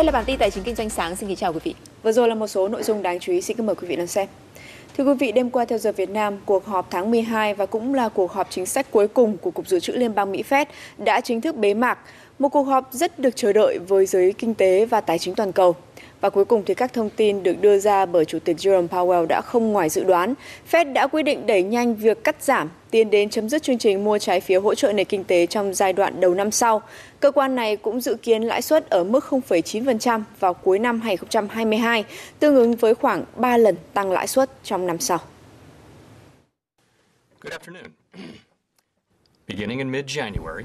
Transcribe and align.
Đây 0.00 0.04
là 0.04 0.12
bản 0.12 0.24
tin 0.24 0.38
tài 0.38 0.50
chính 0.50 0.64
kinh 0.64 0.74
doanh 0.74 0.90
sáng. 0.90 1.16
Xin 1.16 1.28
kính 1.28 1.36
chào 1.36 1.52
quý 1.52 1.60
vị. 1.64 1.74
Vừa 2.02 2.12
rồi 2.12 2.28
là 2.28 2.34
một 2.34 2.46
số 2.46 2.68
nội 2.68 2.82
dung 2.82 3.02
đáng 3.02 3.20
chú 3.20 3.32
ý. 3.32 3.40
Xin 3.40 3.56
kính 3.56 3.66
mời 3.66 3.74
quý 3.74 3.88
vị 3.88 3.96
đón 3.96 4.06
xem. 4.06 4.28
Thưa 4.96 5.04
quý 5.04 5.14
vị, 5.14 5.32
đêm 5.32 5.50
qua 5.50 5.64
theo 5.64 5.78
giờ 5.78 5.92
Việt 5.92 6.10
Nam, 6.10 6.38
cuộc 6.44 6.66
họp 6.66 6.90
tháng 6.90 7.10
12 7.10 7.54
và 7.54 7.66
cũng 7.66 7.94
là 7.94 8.08
cuộc 8.08 8.32
họp 8.32 8.50
chính 8.50 8.66
sách 8.66 8.90
cuối 8.90 9.08
cùng 9.08 9.36
của 9.36 9.50
Cục 9.50 9.68
Dự 9.68 9.80
trữ 9.80 9.92
Liên 9.92 10.14
bang 10.14 10.32
Mỹ 10.32 10.44
Fed 10.50 10.66
đã 10.98 11.20
chính 11.20 11.40
thức 11.40 11.56
bế 11.56 11.74
mạc. 11.74 11.98
Một 12.38 12.48
cuộc 12.48 12.62
họp 12.62 12.88
rất 12.92 13.18
được 13.18 13.36
chờ 13.36 13.52
đợi 13.52 13.78
với 13.88 14.06
giới 14.06 14.32
kinh 14.32 14.54
tế 14.54 14.84
và 14.84 15.00
tài 15.00 15.18
chính 15.18 15.34
toàn 15.34 15.52
cầu. 15.52 15.76
Và 16.20 16.30
cuối 16.30 16.44
cùng 16.44 16.62
thì 16.66 16.74
các 16.74 16.92
thông 16.92 17.10
tin 17.10 17.42
được 17.42 17.60
đưa 17.60 17.78
ra 17.78 18.06
bởi 18.06 18.24
Chủ 18.24 18.38
tịch 18.38 18.56
Jerome 18.56 18.88
Powell 18.88 19.26
đã 19.26 19.40
không 19.44 19.72
ngoài 19.72 19.88
dự 19.88 20.04
đoán. 20.04 20.34
Fed 20.70 20.92
đã 20.92 21.06
quyết 21.06 21.22
định 21.22 21.46
đẩy 21.46 21.62
nhanh 21.62 21.94
việc 21.94 22.24
cắt 22.24 22.36
giảm, 22.42 22.70
tiến 22.90 23.10
đến 23.10 23.30
chấm 23.30 23.48
dứt 23.48 23.62
chương 23.62 23.78
trình 23.78 24.04
mua 24.04 24.18
trái 24.18 24.40
phiếu 24.40 24.60
hỗ 24.60 24.74
trợ 24.74 24.92
nền 24.92 25.06
kinh 25.06 25.24
tế 25.24 25.46
trong 25.46 25.74
giai 25.74 25.92
đoạn 25.92 26.20
đầu 26.20 26.34
năm 26.34 26.50
sau. 26.50 26.82
Cơ 27.20 27.30
quan 27.30 27.54
này 27.54 27.76
cũng 27.76 28.00
dự 28.00 28.14
kiến 28.14 28.42
lãi 28.42 28.62
suất 28.62 28.90
ở 28.90 29.04
mức 29.04 29.24
0,9% 29.28 30.22
vào 30.40 30.54
cuối 30.54 30.78
năm 30.78 31.00
2022, 31.00 32.04
tương 32.38 32.54
ứng 32.54 32.76
với 32.76 32.94
khoảng 32.94 33.24
3 33.36 33.56
lần 33.56 33.76
tăng 33.94 34.10
lãi 34.10 34.26
suất 34.26 34.50
trong 34.64 34.86
năm 34.86 34.98
sau. 34.98 35.18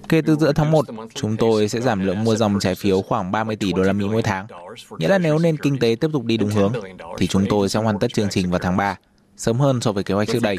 Kể 0.09 0.21
từ 0.25 0.35
giữa 0.35 0.51
tháng 0.55 0.71
1, 0.71 0.85
chúng 1.13 1.37
tôi 1.37 1.67
sẽ 1.69 1.81
giảm 1.81 2.05
lượng 2.05 2.23
mua 2.23 2.35
dòng 2.35 2.57
trái 2.59 2.75
phiếu 2.75 3.01
khoảng 3.01 3.31
30 3.31 3.55
tỷ 3.55 3.73
đô 3.73 3.83
la 3.83 3.93
Mỹ 3.93 4.05
mỗi 4.11 4.21
tháng. 4.21 4.47
Nghĩa 4.99 5.07
là 5.07 5.17
nếu 5.17 5.39
nền 5.39 5.57
kinh 5.57 5.79
tế 5.79 5.95
tiếp 6.01 6.07
tục 6.13 6.25
đi 6.25 6.37
đúng 6.37 6.49
hướng, 6.49 6.73
thì 7.17 7.27
chúng 7.27 7.45
tôi 7.49 7.69
sẽ 7.69 7.79
hoàn 7.79 7.99
tất 7.99 8.13
chương 8.13 8.29
trình 8.29 8.51
vào 8.51 8.59
tháng 8.59 8.77
3, 8.77 8.97
sớm 9.37 9.59
hơn 9.59 9.81
so 9.81 9.91
với 9.91 10.03
kế 10.03 10.13
hoạch 10.13 10.27
trước 10.27 10.41
đây. 10.41 10.57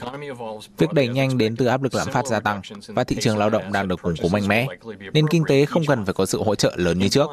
Việc 0.79 0.93
đẩy 0.93 1.09
nhanh 1.09 1.39
đến 1.39 1.57
từ 1.57 1.67
áp 1.67 1.83
lực 1.83 1.95
lạm 1.95 2.09
phát 2.11 2.27
gia 2.27 2.41
tăng 2.41 2.61
và 2.89 3.05
thị 3.05 3.17
trường 3.21 3.39
lao 3.39 3.51
động 3.51 3.73
đang 3.73 3.89
được 3.89 4.03
củng 4.03 4.15
cố 4.23 4.29
mạnh 4.29 4.48
mẽ. 4.48 4.67
Nền 5.12 5.29
kinh 5.29 5.45
tế 5.48 5.65
không 5.65 5.83
cần 5.87 6.05
phải 6.05 6.15
có 6.15 6.27
sự 6.27 6.43
hỗ 6.43 6.55
trợ 6.55 6.73
lớn 6.77 6.98
như 6.98 7.09
trước. 7.09 7.31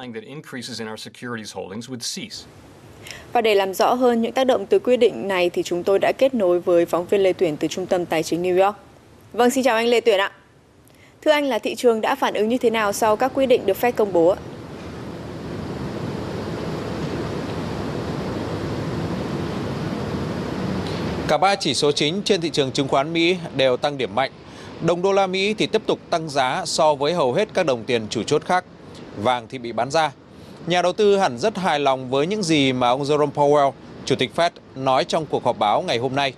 Và 3.33 3.41
để 3.41 3.55
làm 3.55 3.73
rõ 3.73 3.93
hơn 3.93 4.21
những 4.21 4.31
tác 4.31 4.43
động 4.43 4.65
từ 4.65 4.79
quyết 4.79 4.97
định 4.97 5.27
này 5.27 5.49
thì 5.49 5.63
chúng 5.63 5.83
tôi 5.83 5.99
đã 5.99 6.11
kết 6.17 6.33
nối 6.33 6.59
với 6.59 6.85
phóng 6.85 7.05
viên 7.05 7.23
Lê 7.23 7.33
Tuyển 7.33 7.57
từ 7.57 7.67
Trung 7.67 7.85
tâm 7.85 8.05
Tài 8.05 8.23
chính 8.23 8.43
New 8.43 8.65
York. 8.65 8.75
Vâng, 9.33 9.49
xin 9.49 9.63
chào 9.63 9.75
anh 9.75 9.87
Lê 9.87 10.01
Tuyển 10.01 10.19
ạ. 10.19 10.31
Thưa 11.21 11.31
anh 11.31 11.45
là 11.45 11.59
thị 11.59 11.75
trường 11.75 12.01
đã 12.01 12.15
phản 12.15 12.33
ứng 12.33 12.49
như 12.49 12.57
thế 12.57 12.69
nào 12.69 12.93
sau 12.93 13.15
các 13.15 13.31
quy 13.35 13.45
định 13.45 13.65
được 13.65 13.77
Fed 13.81 13.91
công 13.91 14.13
bố 14.13 14.27
ạ? 14.27 14.37
Cả 21.27 21.37
ba 21.37 21.55
chỉ 21.55 21.73
số 21.73 21.91
chính 21.91 22.21
trên 22.21 22.41
thị 22.41 22.49
trường 22.49 22.71
chứng 22.71 22.87
khoán 22.87 23.13
Mỹ 23.13 23.37
đều 23.55 23.77
tăng 23.77 23.97
điểm 23.97 24.15
mạnh. 24.15 24.31
Đồng 24.81 25.01
đô 25.01 25.11
la 25.11 25.27
Mỹ 25.27 25.53
thì 25.53 25.67
tiếp 25.67 25.81
tục 25.85 25.99
tăng 26.09 26.29
giá 26.29 26.63
so 26.65 26.95
với 26.95 27.13
hầu 27.13 27.33
hết 27.33 27.49
các 27.53 27.65
đồng 27.65 27.83
tiền 27.83 28.07
chủ 28.09 28.23
chốt 28.23 28.45
khác. 28.45 28.65
Vàng 29.17 29.47
thì 29.49 29.57
bị 29.57 29.71
bán 29.71 29.91
ra. 29.91 30.11
Nhà 30.67 30.81
đầu 30.81 30.93
tư 30.93 31.17
hẳn 31.17 31.37
rất 31.37 31.57
hài 31.57 31.79
lòng 31.79 32.09
với 32.09 32.27
những 32.27 32.43
gì 32.43 32.73
mà 32.73 32.89
ông 32.89 33.03
Jerome 33.03 33.31
Powell, 33.31 33.71
Chủ 34.05 34.15
tịch 34.15 34.31
Fed, 34.35 34.49
nói 34.75 35.05
trong 35.05 35.25
cuộc 35.25 35.43
họp 35.43 35.59
báo 35.59 35.81
ngày 35.81 35.97
hôm 35.97 36.15
nay. 36.15 36.33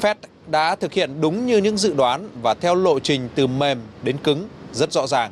Fed 0.00 0.14
đã 0.46 0.74
thực 0.74 0.92
hiện 0.92 1.20
đúng 1.20 1.46
như 1.46 1.58
những 1.58 1.76
dự 1.76 1.94
đoán 1.94 2.28
và 2.42 2.54
theo 2.54 2.74
lộ 2.74 3.00
trình 3.00 3.28
từ 3.34 3.46
mềm 3.46 3.78
đến 4.02 4.16
cứng 4.16 4.48
rất 4.72 4.92
rõ 4.92 5.06
ràng. 5.06 5.30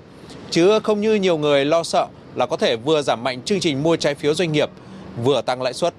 Chứ 0.50 0.78
không 0.80 1.00
như 1.00 1.14
nhiều 1.14 1.38
người 1.38 1.64
lo 1.64 1.82
sợ 1.82 2.06
là 2.34 2.46
có 2.46 2.56
thể 2.56 2.76
vừa 2.76 3.02
giảm 3.02 3.24
mạnh 3.24 3.42
chương 3.42 3.60
trình 3.60 3.82
mua 3.82 3.96
trái 3.96 4.14
phiếu 4.14 4.34
doanh 4.34 4.52
nghiệp, 4.52 4.70
vừa 5.24 5.42
tăng 5.42 5.62
lãi 5.62 5.72
suất. 5.72 5.94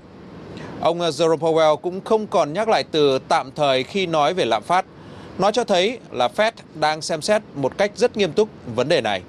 Ông 0.81 0.99
Jerome 0.99 1.37
Powell 1.37 1.75
cũng 1.75 2.01
không 2.01 2.27
còn 2.27 2.53
nhắc 2.53 2.69
lại 2.69 2.83
từ 2.91 3.19
tạm 3.19 3.51
thời 3.55 3.83
khi 3.83 4.05
nói 4.05 4.33
về 4.33 4.45
lạm 4.45 4.63
phát. 4.63 4.85
Nó 5.37 5.51
cho 5.51 5.63
thấy 5.63 5.99
là 6.11 6.29
Fed 6.35 6.51
đang 6.75 7.01
xem 7.01 7.21
xét 7.21 7.41
một 7.55 7.77
cách 7.77 7.91
rất 7.95 8.17
nghiêm 8.17 8.31
túc 8.31 8.49
vấn 8.75 8.89
đề 8.89 9.01
này. 9.01 9.21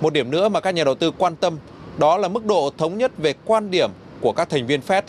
Một 0.00 0.12
điểm 0.12 0.30
nữa 0.30 0.48
mà 0.48 0.60
các 0.60 0.74
nhà 0.74 0.84
đầu 0.84 0.94
tư 0.94 1.10
quan 1.18 1.36
tâm, 1.36 1.58
đó 1.98 2.16
là 2.18 2.28
mức 2.28 2.44
độ 2.44 2.70
thống 2.78 2.98
nhất 2.98 3.12
về 3.18 3.34
quan 3.44 3.70
điểm 3.70 3.90
của 4.20 4.32
các 4.32 4.50
thành 4.50 4.66
viên 4.66 4.80
Fed. 4.86 5.02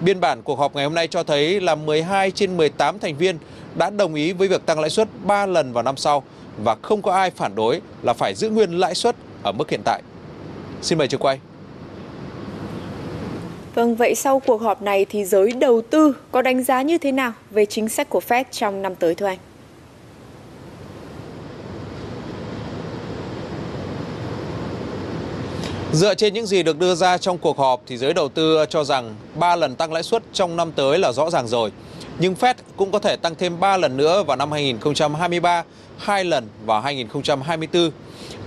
Biên 0.00 0.20
bản 0.20 0.42
cuộc 0.42 0.58
họp 0.58 0.74
ngày 0.74 0.84
hôm 0.84 0.94
nay 0.94 1.08
cho 1.08 1.22
thấy 1.22 1.60
là 1.60 1.74
12 1.74 2.30
trên 2.30 2.56
18 2.56 2.98
thành 2.98 3.16
viên 3.16 3.38
đã 3.74 3.90
đồng 3.90 4.14
ý 4.14 4.32
với 4.32 4.48
việc 4.48 4.66
tăng 4.66 4.80
lãi 4.80 4.90
suất 4.90 5.08
3 5.24 5.46
lần 5.46 5.72
vào 5.72 5.82
năm 5.82 5.96
sau 5.96 6.22
và 6.58 6.76
không 6.82 7.02
có 7.02 7.12
ai 7.12 7.30
phản 7.30 7.54
đối 7.54 7.80
là 8.02 8.12
phải 8.12 8.34
giữ 8.34 8.50
nguyên 8.50 8.70
lãi 8.78 8.94
suất 8.94 9.16
ở 9.42 9.52
mức 9.52 9.70
hiện 9.70 9.80
tại. 9.84 10.02
Xin 10.82 10.98
mời 10.98 11.08
trường 11.08 11.20
quay. 11.20 11.38
Vâng, 13.76 13.94
vậy 13.96 14.14
sau 14.14 14.38
cuộc 14.46 14.60
họp 14.60 14.82
này 14.82 15.04
thì 15.04 15.24
giới 15.24 15.52
đầu 15.52 15.82
tư 15.90 16.16
có 16.32 16.42
đánh 16.42 16.64
giá 16.64 16.82
như 16.82 16.98
thế 16.98 17.12
nào 17.12 17.32
về 17.50 17.66
chính 17.66 17.88
sách 17.88 18.08
của 18.10 18.20
Fed 18.28 18.44
trong 18.50 18.82
năm 18.82 18.94
tới 18.94 19.14
thưa 19.14 19.26
anh? 19.26 19.38
Dựa 25.92 26.14
trên 26.14 26.34
những 26.34 26.46
gì 26.46 26.62
được 26.62 26.78
đưa 26.78 26.94
ra 26.94 27.18
trong 27.18 27.38
cuộc 27.38 27.58
họp 27.58 27.82
thì 27.86 27.96
giới 27.96 28.14
đầu 28.14 28.28
tư 28.28 28.64
cho 28.70 28.84
rằng 28.84 29.14
3 29.34 29.56
lần 29.56 29.74
tăng 29.74 29.92
lãi 29.92 30.02
suất 30.02 30.22
trong 30.32 30.56
năm 30.56 30.72
tới 30.72 30.98
là 30.98 31.12
rõ 31.12 31.30
ràng 31.30 31.48
rồi. 31.48 31.72
Nhưng 32.18 32.34
Fed 32.34 32.54
cũng 32.76 32.90
có 32.90 32.98
thể 32.98 33.16
tăng 33.16 33.34
thêm 33.34 33.60
3 33.60 33.76
lần 33.76 33.96
nữa 33.96 34.22
vào 34.22 34.36
năm 34.36 34.52
2023, 34.52 35.64
2 35.98 36.24
lần 36.24 36.48
vào 36.66 36.80
2024. 36.80 37.90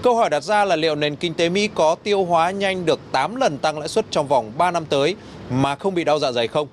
Câu 0.02 0.16
hỏi 0.16 0.30
đặt 0.30 0.44
ra 0.44 0.66
là 0.66 0.76
liệu 0.76 0.96
nền 0.96 1.16
kinh 1.16 1.34
tế 1.34 1.50
Mỹ 1.50 1.70
có 1.76 1.96
tiêu 2.04 2.26
hóa 2.26 2.52
nhanh 2.52 2.86
được 2.86 3.00
8 3.12 3.36
lần 3.36 3.58
tăng 3.58 3.80
lãi 3.80 3.88
suất 3.88 4.06
trong 4.12 4.28
vòng 4.28 4.52
3 4.58 4.72
năm 4.72 4.86
tới 4.86 5.16
mà 5.50 5.76
không 5.76 5.96
bị 5.96 6.04
đau 6.04 6.20
dạ 6.20 6.32
dày 6.32 6.48
không? 6.48 6.68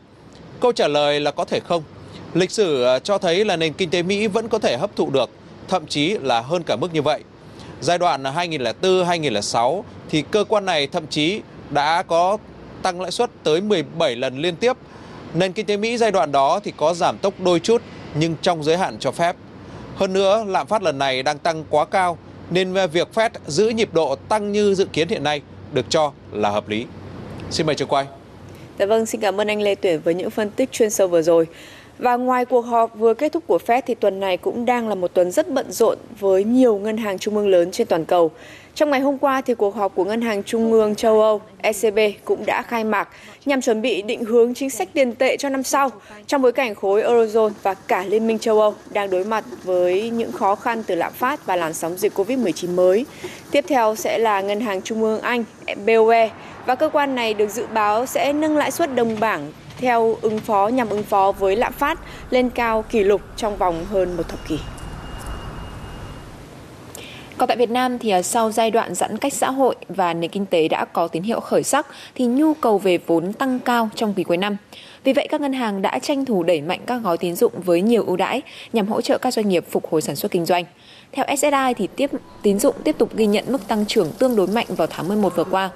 Câu 0.60 0.72
trả 0.72 0.88
lời 0.88 1.20
là 1.20 1.30
có 1.30 1.44
thể 1.44 1.60
không. 1.60 1.82
Lịch 2.34 2.50
sử 2.50 2.82
ờ, 2.82 2.98
cho 2.98 3.18
thấy 3.18 3.44
là 3.44 3.56
nền 3.56 3.72
kinh 3.72 3.90
tế 3.90 4.02
Mỹ 4.02 4.26
vẫn 4.26 4.48
có 4.48 4.58
thể 4.58 4.76
hấp 4.76 4.96
thụ 4.96 5.10
được, 5.10 5.30
thậm 5.68 5.86
chí 5.86 6.18
là 6.22 6.40
hơn 6.40 6.62
cả 6.62 6.76
mức 6.76 6.94
như 6.94 7.02
vậy. 7.02 7.20
Giai 7.80 7.98
đoạn 7.98 8.22
2004-2006 8.22 9.82
thì 10.10 10.22
cơ 10.30 10.44
quan 10.48 10.64
này 10.64 10.86
thậm 10.86 11.06
chí 11.06 11.40
đã 11.70 12.02
có 12.02 12.38
tăng 12.82 13.00
lãi 13.00 13.10
suất 13.10 13.30
tới 13.42 13.60
17 13.60 14.16
lần 14.16 14.38
liên 14.38 14.56
tiếp. 14.56 14.76
Nền 15.34 15.52
kinh 15.52 15.66
tế 15.66 15.76
Mỹ 15.76 15.96
giai 15.96 16.10
đoạn 16.10 16.32
đó 16.32 16.60
thì 16.64 16.72
có 16.76 16.94
giảm 16.94 17.18
tốc 17.18 17.34
đôi 17.44 17.60
chút 17.60 17.82
nhưng 18.14 18.34
trong 18.42 18.64
giới 18.64 18.76
hạn 18.76 18.96
cho 18.98 19.12
phép. 19.12 19.36
Hơn 19.96 20.12
nữa, 20.12 20.44
lạm 20.46 20.66
phát 20.66 20.82
lần 20.82 20.98
này 20.98 21.22
đang 21.22 21.38
tăng 21.38 21.64
quá 21.70 21.84
cao 21.84 22.18
nên 22.50 22.74
việc 22.92 23.08
Fed 23.14 23.30
giữ 23.46 23.68
nhịp 23.68 23.88
độ 23.92 24.16
tăng 24.28 24.52
như 24.52 24.74
dự 24.74 24.84
kiến 24.92 25.08
hiện 25.08 25.24
nay 25.24 25.42
được 25.72 25.86
cho 25.88 26.12
là 26.32 26.50
hợp 26.50 26.68
lý. 26.68 26.86
Xin 27.50 27.66
mời 27.66 27.74
trường 27.74 27.88
quay. 27.88 28.06
Dạ 28.78 28.86
vâng, 28.86 29.06
xin 29.06 29.20
cảm 29.20 29.40
ơn 29.40 29.48
anh 29.48 29.62
Lê 29.62 29.74
Tuyển 29.74 30.00
với 30.04 30.14
những 30.14 30.30
phân 30.30 30.50
tích 30.50 30.72
chuyên 30.72 30.90
sâu 30.90 31.08
vừa 31.08 31.22
rồi. 31.22 31.46
Và 31.98 32.16
ngoài 32.16 32.44
cuộc 32.44 32.60
họp 32.60 32.98
vừa 32.98 33.14
kết 33.14 33.32
thúc 33.32 33.44
của 33.46 33.58
Fed 33.66 33.82
thì 33.86 33.94
tuần 33.94 34.20
này 34.20 34.36
cũng 34.36 34.64
đang 34.64 34.88
là 34.88 34.94
một 34.94 35.14
tuần 35.14 35.30
rất 35.30 35.50
bận 35.50 35.72
rộn 35.72 35.98
với 36.18 36.44
nhiều 36.44 36.78
ngân 36.78 36.96
hàng 36.96 37.18
trung 37.18 37.36
ương 37.36 37.48
lớn 37.48 37.70
trên 37.70 37.86
toàn 37.86 38.04
cầu. 38.04 38.30
Trong 38.76 38.90
ngày 38.90 39.00
hôm 39.00 39.18
qua 39.18 39.40
thì 39.40 39.54
cuộc 39.54 39.74
họp 39.74 39.94
của 39.94 40.04
Ngân 40.04 40.20
hàng 40.20 40.42
Trung 40.42 40.72
ương 40.72 40.94
châu 40.94 41.20
Âu 41.20 41.40
ECB 41.58 41.98
cũng 42.24 42.46
đã 42.46 42.62
khai 42.62 42.84
mạc 42.84 43.08
nhằm 43.46 43.60
chuẩn 43.60 43.82
bị 43.82 44.02
định 44.02 44.24
hướng 44.24 44.54
chính 44.54 44.70
sách 44.70 44.88
tiền 44.92 45.14
tệ 45.14 45.36
cho 45.36 45.48
năm 45.48 45.62
sau 45.62 45.90
trong 46.26 46.42
bối 46.42 46.52
cảnh 46.52 46.74
khối 46.74 47.02
Eurozone 47.02 47.52
và 47.62 47.74
cả 47.74 48.04
Liên 48.04 48.26
minh 48.26 48.38
châu 48.38 48.60
Âu 48.60 48.74
đang 48.90 49.10
đối 49.10 49.24
mặt 49.24 49.44
với 49.64 50.10
những 50.10 50.32
khó 50.32 50.54
khăn 50.54 50.82
từ 50.86 50.94
lạm 50.94 51.12
phát 51.12 51.46
và 51.46 51.56
làn 51.56 51.74
sóng 51.74 51.96
dịch 51.96 52.18
Covid-19 52.18 52.74
mới. 52.74 53.06
Tiếp 53.50 53.64
theo 53.68 53.94
sẽ 53.94 54.18
là 54.18 54.40
Ngân 54.40 54.60
hàng 54.60 54.82
Trung 54.82 55.02
ương 55.02 55.20
Anh 55.20 55.44
BOE 55.86 56.30
và 56.66 56.74
cơ 56.74 56.88
quan 56.88 57.14
này 57.14 57.34
được 57.34 57.50
dự 57.50 57.66
báo 57.66 58.06
sẽ 58.06 58.32
nâng 58.32 58.56
lãi 58.56 58.70
suất 58.70 58.94
đồng 58.94 59.20
bảng 59.20 59.52
theo 59.78 60.16
ứng 60.22 60.38
phó 60.38 60.68
nhằm 60.68 60.88
ứng 60.88 61.02
phó 61.02 61.32
với 61.32 61.56
lạm 61.56 61.72
phát 61.72 62.00
lên 62.30 62.50
cao 62.50 62.84
kỷ 62.90 63.04
lục 63.04 63.20
trong 63.36 63.56
vòng 63.56 63.86
hơn 63.90 64.16
một 64.16 64.28
thập 64.28 64.48
kỷ. 64.48 64.58
Còn 67.38 67.48
tại 67.48 67.56
Việt 67.56 67.70
Nam 67.70 67.98
thì 67.98 68.10
à, 68.10 68.22
sau 68.22 68.52
giai 68.52 68.70
đoạn 68.70 68.94
giãn 68.94 69.18
cách 69.18 69.32
xã 69.32 69.50
hội 69.50 69.74
và 69.88 70.14
nền 70.14 70.30
kinh 70.30 70.46
tế 70.46 70.68
đã 70.68 70.84
có 70.84 71.08
tín 71.08 71.22
hiệu 71.22 71.40
khởi 71.40 71.62
sắc 71.62 71.86
thì 72.14 72.26
nhu 72.26 72.54
cầu 72.54 72.78
về 72.78 72.98
vốn 73.06 73.32
tăng 73.32 73.58
cao 73.60 73.88
trong 73.94 74.14
quý 74.16 74.24
cuối 74.24 74.36
năm. 74.36 74.56
Vì 75.04 75.12
vậy 75.12 75.28
các 75.30 75.40
ngân 75.40 75.52
hàng 75.52 75.82
đã 75.82 75.98
tranh 75.98 76.24
thủ 76.24 76.42
đẩy 76.42 76.60
mạnh 76.60 76.80
các 76.86 76.96
gói 76.96 77.18
tín 77.18 77.34
dụng 77.34 77.52
với 77.64 77.82
nhiều 77.82 78.04
ưu 78.06 78.16
đãi 78.16 78.42
nhằm 78.72 78.86
hỗ 78.86 79.00
trợ 79.00 79.18
các 79.18 79.34
doanh 79.34 79.48
nghiệp 79.48 79.64
phục 79.70 79.90
hồi 79.90 80.02
sản 80.02 80.16
xuất 80.16 80.30
kinh 80.30 80.44
doanh. 80.44 80.64
Theo 81.12 81.26
SSI 81.36 81.74
thì 81.76 81.88
tiếp 81.96 82.10
tín 82.42 82.58
dụng 82.58 82.74
tiếp 82.84 82.98
tục 82.98 83.16
ghi 83.16 83.26
nhận 83.26 83.44
mức 83.48 83.68
tăng 83.68 83.86
trưởng 83.86 84.12
tương 84.18 84.36
đối 84.36 84.46
mạnh 84.46 84.66
vào 84.68 84.86
tháng 84.86 85.08
11 85.08 85.36
vừa 85.36 85.44
qua. 85.44 85.70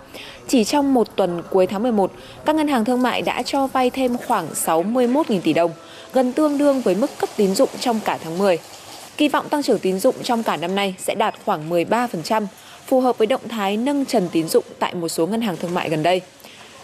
Chỉ 0.48 0.64
trong 0.64 0.94
một 0.94 1.16
tuần 1.16 1.42
cuối 1.50 1.66
tháng 1.66 1.82
11, 1.82 2.12
các 2.44 2.56
ngân 2.56 2.68
hàng 2.68 2.84
thương 2.84 3.02
mại 3.02 3.22
đã 3.22 3.42
cho 3.42 3.66
vay 3.66 3.90
thêm 3.90 4.16
khoảng 4.26 4.46
61.000 4.54 5.40
tỷ 5.40 5.52
đồng, 5.52 5.70
gần 6.12 6.32
tương 6.32 6.58
đương 6.58 6.80
với 6.80 6.94
mức 6.94 7.10
cấp 7.18 7.28
tín 7.36 7.54
dụng 7.54 7.68
trong 7.80 8.00
cả 8.04 8.18
tháng 8.24 8.38
10. 8.38 8.58
Kỳ 9.20 9.28
vọng 9.28 9.48
tăng 9.48 9.62
trưởng 9.62 9.78
tín 9.78 9.98
dụng 9.98 10.14
trong 10.22 10.42
cả 10.42 10.56
năm 10.56 10.74
nay 10.74 10.94
sẽ 10.98 11.14
đạt 11.14 11.34
khoảng 11.44 11.70
13%, 11.70 12.46
phù 12.86 13.00
hợp 13.00 13.18
với 13.18 13.26
động 13.26 13.48
thái 13.48 13.76
nâng 13.76 14.04
trần 14.04 14.28
tín 14.32 14.48
dụng 14.48 14.64
tại 14.78 14.94
một 14.94 15.08
số 15.08 15.26
ngân 15.26 15.40
hàng 15.40 15.56
thương 15.56 15.74
mại 15.74 15.90
gần 15.90 16.02
đây. 16.02 16.20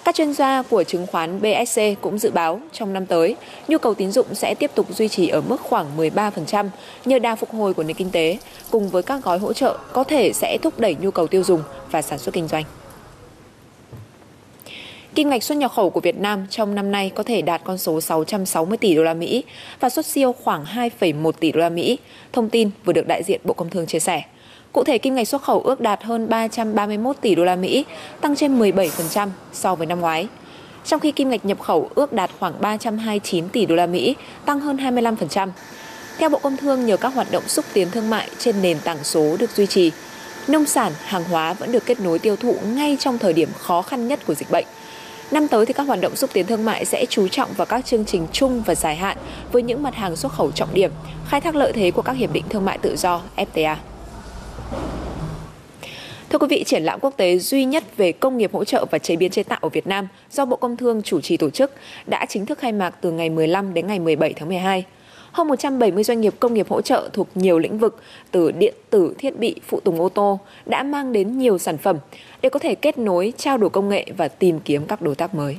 Các 0.04 0.14
chuyên 0.14 0.32
gia 0.32 0.62
của 0.62 0.84
chứng 0.84 1.06
khoán 1.06 1.40
BSC 1.40 1.80
cũng 2.00 2.18
dự 2.18 2.30
báo 2.30 2.60
trong 2.72 2.92
năm 2.92 3.06
tới, 3.06 3.36
nhu 3.68 3.78
cầu 3.78 3.94
tín 3.94 4.12
dụng 4.12 4.26
sẽ 4.34 4.54
tiếp 4.54 4.70
tục 4.74 4.86
duy 4.94 5.08
trì 5.08 5.28
ở 5.28 5.40
mức 5.40 5.60
khoảng 5.60 5.98
13% 5.98 6.68
nhờ 7.04 7.18
đà 7.18 7.34
phục 7.34 7.54
hồi 7.54 7.74
của 7.74 7.82
nền 7.82 7.96
kinh 7.96 8.10
tế, 8.10 8.38
cùng 8.70 8.88
với 8.88 9.02
các 9.02 9.24
gói 9.24 9.38
hỗ 9.38 9.52
trợ 9.52 9.78
có 9.92 10.04
thể 10.04 10.32
sẽ 10.32 10.58
thúc 10.62 10.80
đẩy 10.80 10.96
nhu 11.00 11.10
cầu 11.10 11.26
tiêu 11.26 11.42
dùng 11.42 11.62
và 11.90 12.02
sản 12.02 12.18
xuất 12.18 12.34
kinh 12.34 12.48
doanh. 12.48 12.64
Kim 15.16 15.30
ngạch 15.30 15.42
xuất 15.42 15.58
nhập 15.58 15.72
khẩu 15.72 15.90
của 15.90 16.00
Việt 16.00 16.18
Nam 16.18 16.46
trong 16.50 16.74
năm 16.74 16.92
nay 16.92 17.12
có 17.14 17.22
thể 17.22 17.42
đạt 17.42 17.60
con 17.64 17.78
số 17.78 18.00
660 18.00 18.78
tỷ 18.78 18.94
đô 18.94 19.02
la 19.02 19.14
Mỹ 19.14 19.44
và 19.80 19.88
xuất 19.88 20.06
siêu 20.06 20.34
khoảng 20.44 20.64
2,1 20.64 21.32
tỷ 21.32 21.52
đô 21.52 21.60
la 21.60 21.68
Mỹ, 21.68 21.98
thông 22.32 22.50
tin 22.50 22.70
vừa 22.84 22.92
được 22.92 23.06
đại 23.06 23.22
diện 23.22 23.40
Bộ 23.44 23.54
Công 23.54 23.70
Thương 23.70 23.86
chia 23.86 23.98
sẻ. 23.98 24.22
Cụ 24.72 24.84
thể 24.84 24.98
kim 24.98 25.14
ngạch 25.14 25.28
xuất 25.28 25.42
khẩu 25.42 25.60
ước 25.60 25.80
đạt 25.80 26.02
hơn 26.02 26.28
331 26.28 27.16
tỷ 27.20 27.34
đô 27.34 27.44
la 27.44 27.56
Mỹ, 27.56 27.84
tăng 28.20 28.36
trên 28.36 28.58
17% 28.58 29.28
so 29.52 29.74
với 29.74 29.86
năm 29.86 30.00
ngoái. 30.00 30.28
Trong 30.84 31.00
khi 31.00 31.12
kim 31.12 31.30
ngạch 31.30 31.44
nhập 31.44 31.60
khẩu 31.60 31.90
ước 31.94 32.12
đạt 32.12 32.30
khoảng 32.38 32.54
329 32.60 33.48
tỷ 33.48 33.66
đô 33.66 33.74
la 33.74 33.86
Mỹ, 33.86 34.16
tăng 34.44 34.60
hơn 34.60 34.76
25%. 34.76 35.48
Theo 36.18 36.28
Bộ 36.28 36.38
Công 36.38 36.56
Thương, 36.56 36.86
nhờ 36.86 36.96
các 36.96 37.14
hoạt 37.14 37.30
động 37.30 37.48
xúc 37.48 37.64
tiến 37.72 37.90
thương 37.90 38.10
mại 38.10 38.28
trên 38.38 38.62
nền 38.62 38.78
tảng 38.84 39.04
số 39.04 39.36
được 39.38 39.50
duy 39.50 39.66
trì, 39.66 39.92
nông 40.48 40.66
sản, 40.66 40.92
hàng 41.04 41.24
hóa 41.24 41.52
vẫn 41.52 41.72
được 41.72 41.86
kết 41.86 42.00
nối 42.00 42.18
tiêu 42.18 42.36
thụ 42.36 42.54
ngay 42.66 42.96
trong 43.00 43.18
thời 43.18 43.32
điểm 43.32 43.48
khó 43.58 43.82
khăn 43.82 44.08
nhất 44.08 44.20
của 44.26 44.34
dịch 44.34 44.50
bệnh. 44.50 44.66
Năm 45.30 45.48
tới 45.48 45.66
thì 45.66 45.72
các 45.72 45.86
hoạt 45.86 46.00
động 46.00 46.16
xúc 46.16 46.30
tiến 46.32 46.46
thương 46.46 46.64
mại 46.64 46.84
sẽ 46.84 47.06
chú 47.08 47.28
trọng 47.28 47.52
vào 47.52 47.66
các 47.66 47.86
chương 47.86 48.04
trình 48.04 48.26
chung 48.32 48.62
và 48.66 48.74
dài 48.74 48.96
hạn 48.96 49.16
với 49.52 49.62
những 49.62 49.82
mặt 49.82 49.94
hàng 49.94 50.16
xuất 50.16 50.32
khẩu 50.32 50.52
trọng 50.52 50.74
điểm, 50.74 50.90
khai 51.28 51.40
thác 51.40 51.54
lợi 51.54 51.72
thế 51.72 51.90
của 51.90 52.02
các 52.02 52.12
hiệp 52.12 52.32
định 52.32 52.44
thương 52.48 52.64
mại 52.64 52.78
tự 52.78 52.96
do 52.96 53.22
FTA. 53.36 53.76
Thưa 56.28 56.38
quý 56.38 56.46
vị, 56.50 56.64
triển 56.64 56.82
lãm 56.82 57.00
quốc 57.00 57.14
tế 57.16 57.38
duy 57.38 57.64
nhất 57.64 57.96
về 57.96 58.12
công 58.12 58.36
nghiệp 58.38 58.50
hỗ 58.52 58.64
trợ 58.64 58.86
và 58.90 58.98
chế 58.98 59.16
biến 59.16 59.30
chế 59.30 59.42
tạo 59.42 59.58
ở 59.62 59.68
Việt 59.68 59.86
Nam 59.86 60.08
do 60.30 60.44
Bộ 60.44 60.56
Công 60.56 60.76
Thương 60.76 61.02
chủ 61.02 61.20
trì 61.20 61.36
tổ 61.36 61.50
chức 61.50 61.72
đã 62.06 62.26
chính 62.28 62.46
thức 62.46 62.58
khai 62.58 62.72
mạc 62.72 62.90
từ 63.00 63.10
ngày 63.10 63.30
15 63.30 63.74
đến 63.74 63.86
ngày 63.86 63.98
17 63.98 64.32
tháng 64.32 64.48
12 64.48 64.84
hơn 65.36 65.48
170 65.48 66.04
doanh 66.04 66.20
nghiệp 66.20 66.34
công 66.40 66.54
nghiệp 66.54 66.68
hỗ 66.68 66.80
trợ 66.80 67.08
thuộc 67.12 67.28
nhiều 67.34 67.58
lĩnh 67.58 67.78
vực 67.78 67.96
từ 68.30 68.50
điện 68.50 68.74
tử, 68.90 69.14
thiết 69.18 69.38
bị, 69.38 69.60
phụ 69.66 69.80
tùng 69.80 70.00
ô 70.00 70.08
tô 70.08 70.38
đã 70.66 70.82
mang 70.82 71.12
đến 71.12 71.38
nhiều 71.38 71.58
sản 71.58 71.78
phẩm 71.78 71.96
để 72.42 72.48
có 72.48 72.58
thể 72.58 72.74
kết 72.74 72.98
nối, 72.98 73.32
trao 73.36 73.58
đổi 73.58 73.70
công 73.70 73.88
nghệ 73.88 74.06
và 74.16 74.28
tìm 74.28 74.60
kiếm 74.60 74.86
các 74.86 75.02
đối 75.02 75.14
tác 75.14 75.34
mới. 75.34 75.56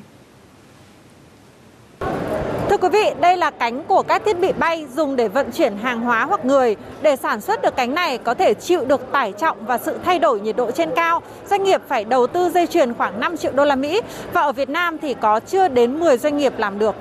Thưa 2.69 2.77
quý 2.81 2.89
vị, 2.89 3.11
đây 3.21 3.37
là 3.37 3.51
cánh 3.51 3.83
của 3.83 4.03
các 4.03 4.21
thiết 4.25 4.39
bị 4.39 4.51
bay 4.59 4.85
dùng 4.95 5.15
để 5.15 5.27
vận 5.27 5.51
chuyển 5.51 5.77
hàng 5.77 6.01
hóa 6.01 6.25
hoặc 6.25 6.45
người. 6.45 6.75
Để 7.01 7.15
sản 7.15 7.41
xuất 7.41 7.61
được 7.61 7.75
cánh 7.75 7.95
này 7.95 8.17
có 8.17 8.33
thể 8.33 8.53
chịu 8.53 8.85
được 8.85 9.11
tải 9.11 9.31
trọng 9.31 9.65
và 9.65 9.77
sự 9.77 9.97
thay 10.03 10.19
đổi 10.19 10.39
nhiệt 10.39 10.55
độ 10.55 10.71
trên 10.71 10.89
cao, 10.95 11.21
doanh 11.49 11.63
nghiệp 11.63 11.81
phải 11.87 12.03
đầu 12.03 12.27
tư 12.27 12.49
dây 12.49 12.67
chuyền 12.67 12.93
khoảng 12.93 13.19
5 13.19 13.37
triệu 13.37 13.51
đô 13.51 13.65
la 13.65 13.75
Mỹ 13.75 14.01
và 14.33 14.41
ở 14.41 14.51
Việt 14.51 14.69
Nam 14.69 14.97
thì 14.97 15.13
có 15.13 15.39
chưa 15.39 15.67
đến 15.67 15.99
10 15.99 16.17
doanh 16.17 16.37
nghiệp 16.37 16.53
làm 16.57 16.79
được. 16.79 16.95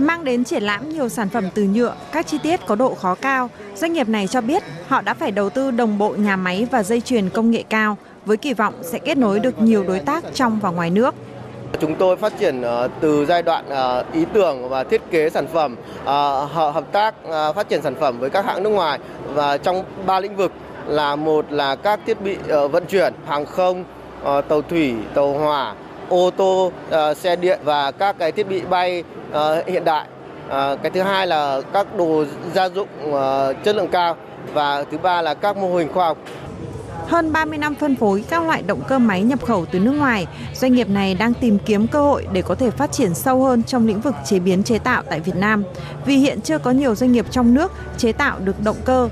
Mang 0.00 0.24
đến 0.24 0.44
triển 0.44 0.62
lãm 0.62 0.88
nhiều 0.88 1.08
sản 1.08 1.28
phẩm 1.28 1.44
từ 1.54 1.62
nhựa, 1.62 1.94
các 2.12 2.26
chi 2.26 2.38
tiết 2.42 2.60
có 2.66 2.74
độ 2.74 2.94
khó 2.94 3.14
cao, 3.14 3.50
doanh 3.74 3.92
nghiệp 3.92 4.08
này 4.08 4.26
cho 4.26 4.40
biết 4.40 4.62
họ 4.88 5.00
đã 5.00 5.14
phải 5.14 5.30
đầu 5.30 5.50
tư 5.50 5.70
đồng 5.70 5.98
bộ 5.98 6.14
nhà 6.18 6.36
máy 6.36 6.66
và 6.70 6.82
dây 6.82 7.00
chuyền 7.00 7.28
công 7.28 7.50
nghệ 7.50 7.64
cao 7.68 7.96
với 8.26 8.36
kỳ 8.36 8.54
vọng 8.54 8.74
sẽ 8.82 8.98
kết 8.98 9.18
nối 9.18 9.40
được 9.40 9.58
nhiều 9.62 9.84
đối 9.88 9.98
tác 9.98 10.24
trong 10.34 10.58
và 10.62 10.70
ngoài 10.70 10.90
nước. 10.90 11.14
Chúng 11.80 11.94
tôi 11.94 12.16
phát 12.16 12.32
triển 12.40 12.62
ờ, 12.62 12.88
từ 13.00 13.26
giai 13.26 13.42
đoạn 13.42 13.64
ờ, 13.68 14.04
ý 14.12 14.24
tưởng 14.32 14.68
và 14.68 14.84
thiết 14.84 15.02
kế 15.10 15.30
sản 15.30 15.46
phẩm, 15.52 15.76
ờ, 16.04 16.44
hợp 16.44 16.92
tác 16.92 17.14
phát 17.54 17.68
triển 17.68 17.82
sản 17.82 17.94
phẩm 18.00 18.18
với 18.20 18.30
các 18.30 18.44
hãng 18.44 18.62
nước 18.62 18.70
ngoài 18.70 18.98
và 19.34 19.58
trong 19.58 19.84
ba 20.06 20.20
lĩnh 20.20 20.36
vực 20.36 20.52
là 20.86 21.16
một 21.16 21.52
là 21.52 21.76
các 21.76 22.00
thiết 22.06 22.20
bị 22.20 22.36
vận 22.70 22.84
chuyển, 22.86 23.12
hàng 23.26 23.46
không, 23.46 23.84
tàu 24.24 24.62
thủy, 24.62 24.94
tàu 25.14 25.32
hỏa, 25.32 25.74
ô 26.10 26.30
tô, 26.30 26.72
xe 27.16 27.36
điện 27.36 27.60
và 27.64 27.90
các 27.90 28.16
cái 28.18 28.32
thiết 28.32 28.48
bị 28.48 28.60
bay 28.60 29.04
hiện 29.66 29.84
đại. 29.84 30.06
Cái 30.82 30.90
thứ 30.94 31.02
hai 31.02 31.26
là 31.26 31.60
các 31.72 31.96
đồ 31.96 32.24
gia 32.54 32.68
dụng 32.68 32.88
chất 33.64 33.76
lượng 33.76 33.88
cao 33.88 34.16
và 34.52 34.84
thứ 34.90 34.98
ba 34.98 35.22
là 35.22 35.34
các 35.34 35.56
mô 35.56 35.76
hình 35.76 35.92
khoa 35.92 36.06
học 36.06 36.18
hơn 37.10 37.32
30 37.32 37.58
năm 37.58 37.74
phân 37.74 37.96
phối 37.96 38.24
các 38.30 38.42
loại 38.44 38.62
động 38.62 38.80
cơ 38.88 38.98
máy 38.98 39.22
nhập 39.22 39.44
khẩu 39.44 39.66
từ 39.66 39.78
nước 39.78 39.92
ngoài, 39.92 40.26
doanh 40.54 40.72
nghiệp 40.72 40.88
này 40.88 41.14
đang 41.14 41.34
tìm 41.34 41.58
kiếm 41.66 41.86
cơ 41.86 42.02
hội 42.02 42.26
để 42.32 42.42
có 42.42 42.54
thể 42.54 42.70
phát 42.70 42.92
triển 42.92 43.14
sâu 43.14 43.44
hơn 43.44 43.62
trong 43.62 43.86
lĩnh 43.86 44.00
vực 44.00 44.14
chế 44.24 44.38
biến 44.38 44.62
chế 44.62 44.78
tạo 44.78 45.02
tại 45.10 45.20
Việt 45.20 45.36
Nam, 45.36 45.64
vì 46.06 46.16
hiện 46.16 46.40
chưa 46.40 46.58
có 46.58 46.70
nhiều 46.70 46.94
doanh 46.94 47.12
nghiệp 47.12 47.26
trong 47.30 47.54
nước 47.54 47.72
chế 47.98 48.12
tạo 48.12 48.38
được 48.38 48.64
động 48.64 48.76
cơ. 48.84 49.08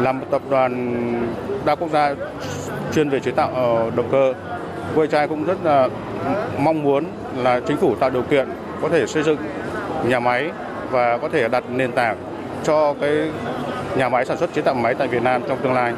Là 0.00 0.12
một 0.12 0.26
tập 0.30 0.42
đoàn 0.50 1.02
đa 1.64 1.74
quốc 1.74 1.90
gia 1.92 2.14
chuyên 2.94 3.10
về 3.10 3.20
chế 3.20 3.30
tạo 3.30 3.50
ờ, 3.54 3.90
động 3.90 4.08
cơ, 4.12 4.34
Quay 4.94 5.08
Trai 5.08 5.28
cũng 5.28 5.44
rất 5.44 5.56
là 5.64 5.88
mong 6.58 6.82
muốn 6.82 7.04
là 7.36 7.60
chính 7.60 7.76
phủ 7.76 7.94
tạo 7.94 8.10
điều 8.10 8.22
kiện 8.22 8.48
có 8.82 8.88
thể 8.88 9.06
xây 9.06 9.22
dựng 9.22 9.36
nhà 10.06 10.20
máy 10.20 10.50
và 10.90 11.18
có 11.18 11.28
thể 11.28 11.48
đặt 11.48 11.64
nền 11.70 11.92
tảng 11.92 12.16
cho 12.64 12.94
cái 13.00 13.30
nhà 13.96 14.08
máy 14.08 14.24
sản 14.24 14.36
xuất 14.36 14.54
chế 14.54 14.62
tạo 14.62 14.74
máy 14.74 14.94
tại 14.94 15.08
Việt 15.08 15.22
Nam 15.22 15.42
trong 15.48 15.58
tương 15.62 15.72
lai. 15.72 15.92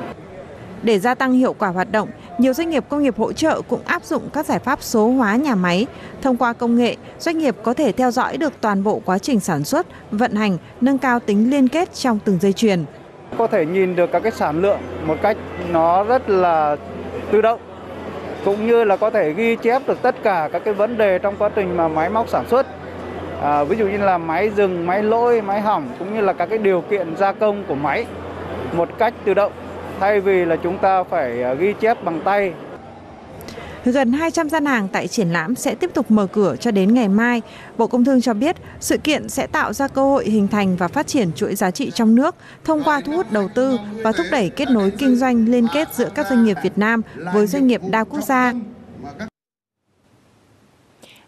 Để 0.82 0.98
gia 0.98 1.14
tăng 1.14 1.32
hiệu 1.32 1.52
quả 1.58 1.68
hoạt 1.68 1.92
động, 1.92 2.08
nhiều 2.38 2.52
doanh 2.52 2.70
nghiệp 2.70 2.84
công 2.88 3.02
nghiệp 3.02 3.14
hỗ 3.18 3.32
trợ 3.32 3.60
cũng 3.68 3.80
áp 3.86 4.04
dụng 4.04 4.22
các 4.32 4.46
giải 4.46 4.58
pháp 4.58 4.82
số 4.82 5.08
hóa 5.08 5.36
nhà 5.36 5.54
máy. 5.54 5.86
Thông 6.22 6.36
qua 6.36 6.52
công 6.52 6.76
nghệ, 6.76 6.96
doanh 7.18 7.38
nghiệp 7.38 7.56
có 7.62 7.74
thể 7.74 7.92
theo 7.92 8.10
dõi 8.10 8.36
được 8.36 8.52
toàn 8.60 8.82
bộ 8.82 9.02
quá 9.04 9.18
trình 9.18 9.40
sản 9.40 9.64
xuất, 9.64 9.86
vận 10.10 10.34
hành, 10.34 10.58
nâng 10.80 10.98
cao 10.98 11.20
tính 11.20 11.50
liên 11.50 11.68
kết 11.68 11.94
trong 11.94 12.18
từng 12.24 12.38
dây 12.40 12.52
chuyền. 12.52 12.84
Có 13.38 13.46
thể 13.46 13.66
nhìn 13.66 13.96
được 13.96 14.12
các 14.12 14.22
cái 14.22 14.32
sản 14.32 14.62
lượng 14.62 14.78
một 15.06 15.16
cách 15.22 15.36
nó 15.72 16.04
rất 16.04 16.30
là 16.30 16.76
tự 17.32 17.40
động 17.40 17.60
cũng 18.44 18.66
như 18.66 18.84
là 18.84 18.96
có 18.96 19.10
thể 19.10 19.32
ghi 19.32 19.56
chép 19.56 19.82
được 19.86 20.02
tất 20.02 20.14
cả 20.22 20.48
các 20.52 20.62
cái 20.64 20.74
vấn 20.74 20.98
đề 20.98 21.18
trong 21.18 21.34
quá 21.38 21.50
trình 21.54 21.76
mà 21.76 21.88
máy 21.88 22.10
móc 22.10 22.28
sản 22.28 22.44
xuất. 22.48 22.66
À, 23.42 23.64
ví 23.64 23.76
dụ 23.76 23.86
như 23.86 23.98
là 23.98 24.18
máy 24.18 24.50
dừng, 24.50 24.86
máy 24.86 25.02
lỗi, 25.02 25.42
máy 25.42 25.60
hỏng 25.60 25.88
cũng 25.98 26.14
như 26.14 26.20
là 26.20 26.32
các 26.32 26.46
cái 26.46 26.58
điều 26.58 26.80
kiện 26.80 27.16
gia 27.16 27.32
công 27.32 27.64
của 27.68 27.74
máy 27.74 28.06
một 28.72 28.88
cách 28.98 29.14
tự 29.24 29.34
động 29.34 29.52
thay 30.00 30.20
vì 30.20 30.44
là 30.44 30.56
chúng 30.56 30.78
ta 30.78 31.02
phải 31.02 31.42
à, 31.42 31.54
ghi 31.54 31.72
chép 31.72 32.04
bằng 32.04 32.20
tay. 32.24 32.52
Gần 33.84 34.12
200 34.12 34.50
gian 34.50 34.66
hàng 34.66 34.88
tại 34.88 35.08
triển 35.08 35.28
lãm 35.28 35.54
sẽ 35.54 35.74
tiếp 35.74 35.90
tục 35.94 36.10
mở 36.10 36.26
cửa 36.26 36.56
cho 36.60 36.70
đến 36.70 36.94
ngày 36.94 37.08
mai. 37.08 37.42
Bộ 37.76 37.86
Công 37.86 38.04
Thương 38.04 38.20
cho 38.20 38.34
biết, 38.34 38.56
sự 38.80 38.98
kiện 38.98 39.28
sẽ 39.28 39.46
tạo 39.46 39.72
ra 39.72 39.88
cơ 39.88 40.02
hội 40.04 40.24
hình 40.24 40.48
thành 40.48 40.76
và 40.76 40.88
phát 40.88 41.06
triển 41.06 41.32
chuỗi 41.32 41.54
giá 41.54 41.70
trị 41.70 41.90
trong 41.94 42.14
nước 42.14 42.34
thông 42.64 42.82
qua 42.82 43.00
thu 43.00 43.12
hút 43.12 43.32
đầu 43.32 43.48
tư 43.54 43.78
và 44.04 44.12
thúc 44.12 44.26
đẩy 44.30 44.50
kết 44.50 44.70
nối 44.70 44.90
kinh 44.90 45.16
doanh 45.16 45.48
liên 45.48 45.66
kết 45.74 45.88
giữa 45.94 46.10
các 46.14 46.26
doanh 46.30 46.44
nghiệp 46.44 46.56
Việt 46.62 46.78
Nam 46.78 47.02
với 47.34 47.46
doanh 47.46 47.66
nghiệp 47.66 47.80
đa 47.90 48.04
quốc 48.04 48.20
gia. 48.24 48.52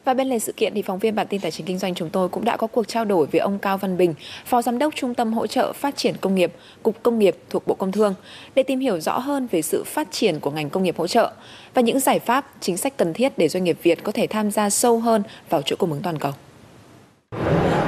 Và 0.05 0.15
bên 0.15 0.29
lề 0.29 0.39
sự 0.39 0.53
kiện 0.53 0.75
thì 0.75 0.83
phóng 0.83 0.99
viên 0.99 1.15
bản 1.15 1.27
tin 1.27 1.41
tài 1.41 1.51
chính 1.51 1.67
kinh 1.67 1.79
doanh 1.79 1.95
chúng 1.95 2.11
tôi 2.11 2.29
cũng 2.29 2.45
đã 2.45 2.57
có 2.57 2.67
cuộc 2.67 2.89
trao 2.89 3.05
đổi 3.05 3.27
với 3.27 3.41
ông 3.41 3.59
Cao 3.59 3.79
Văn 3.79 3.97
Bình, 3.97 4.15
Phó 4.47 4.63
Giám 4.63 4.79
đốc 4.79 4.95
Trung 4.95 5.15
tâm 5.15 5.33
Hỗ 5.33 5.47
trợ 5.47 5.73
Phát 5.73 5.97
triển 5.97 6.15
Công 6.21 6.35
nghiệp, 6.35 6.53
Cục 6.83 7.03
Công 7.03 7.19
nghiệp 7.19 7.37
thuộc 7.51 7.67
Bộ 7.67 7.75
Công 7.75 7.93
Thương 7.93 8.15
để 8.55 8.63
tìm 8.63 8.81
hiểu 8.81 9.01
rõ 9.01 9.19
hơn 9.19 9.49
về 9.51 9.63
sự 9.63 9.85
phát 9.85 10.09
triển 10.11 10.41
của 10.41 10.51
ngành 10.51 10.71
công 10.71 10.83
nghiệp 10.83 10.99
hỗ 10.99 11.07
trợ 11.07 11.33
và 11.75 11.83
những 11.83 12.01
giải 12.01 12.19
pháp, 12.19 12.51
chính 12.61 12.77
sách 12.77 12.97
cần 12.97 13.13
thiết 13.13 13.39
để 13.39 13.49
doanh 13.49 13.65
nghiệp 13.65 13.79
Việt 13.83 14.03
có 14.03 14.13
thể 14.13 14.27
tham 14.27 14.51
gia 14.51 14.71
sâu 14.71 14.99
hơn 14.99 15.23
vào 15.51 15.63
chuỗi 15.63 15.77
cung 15.77 15.93
ứng 15.93 16.03
toàn 16.03 16.19
cầu. 16.19 16.33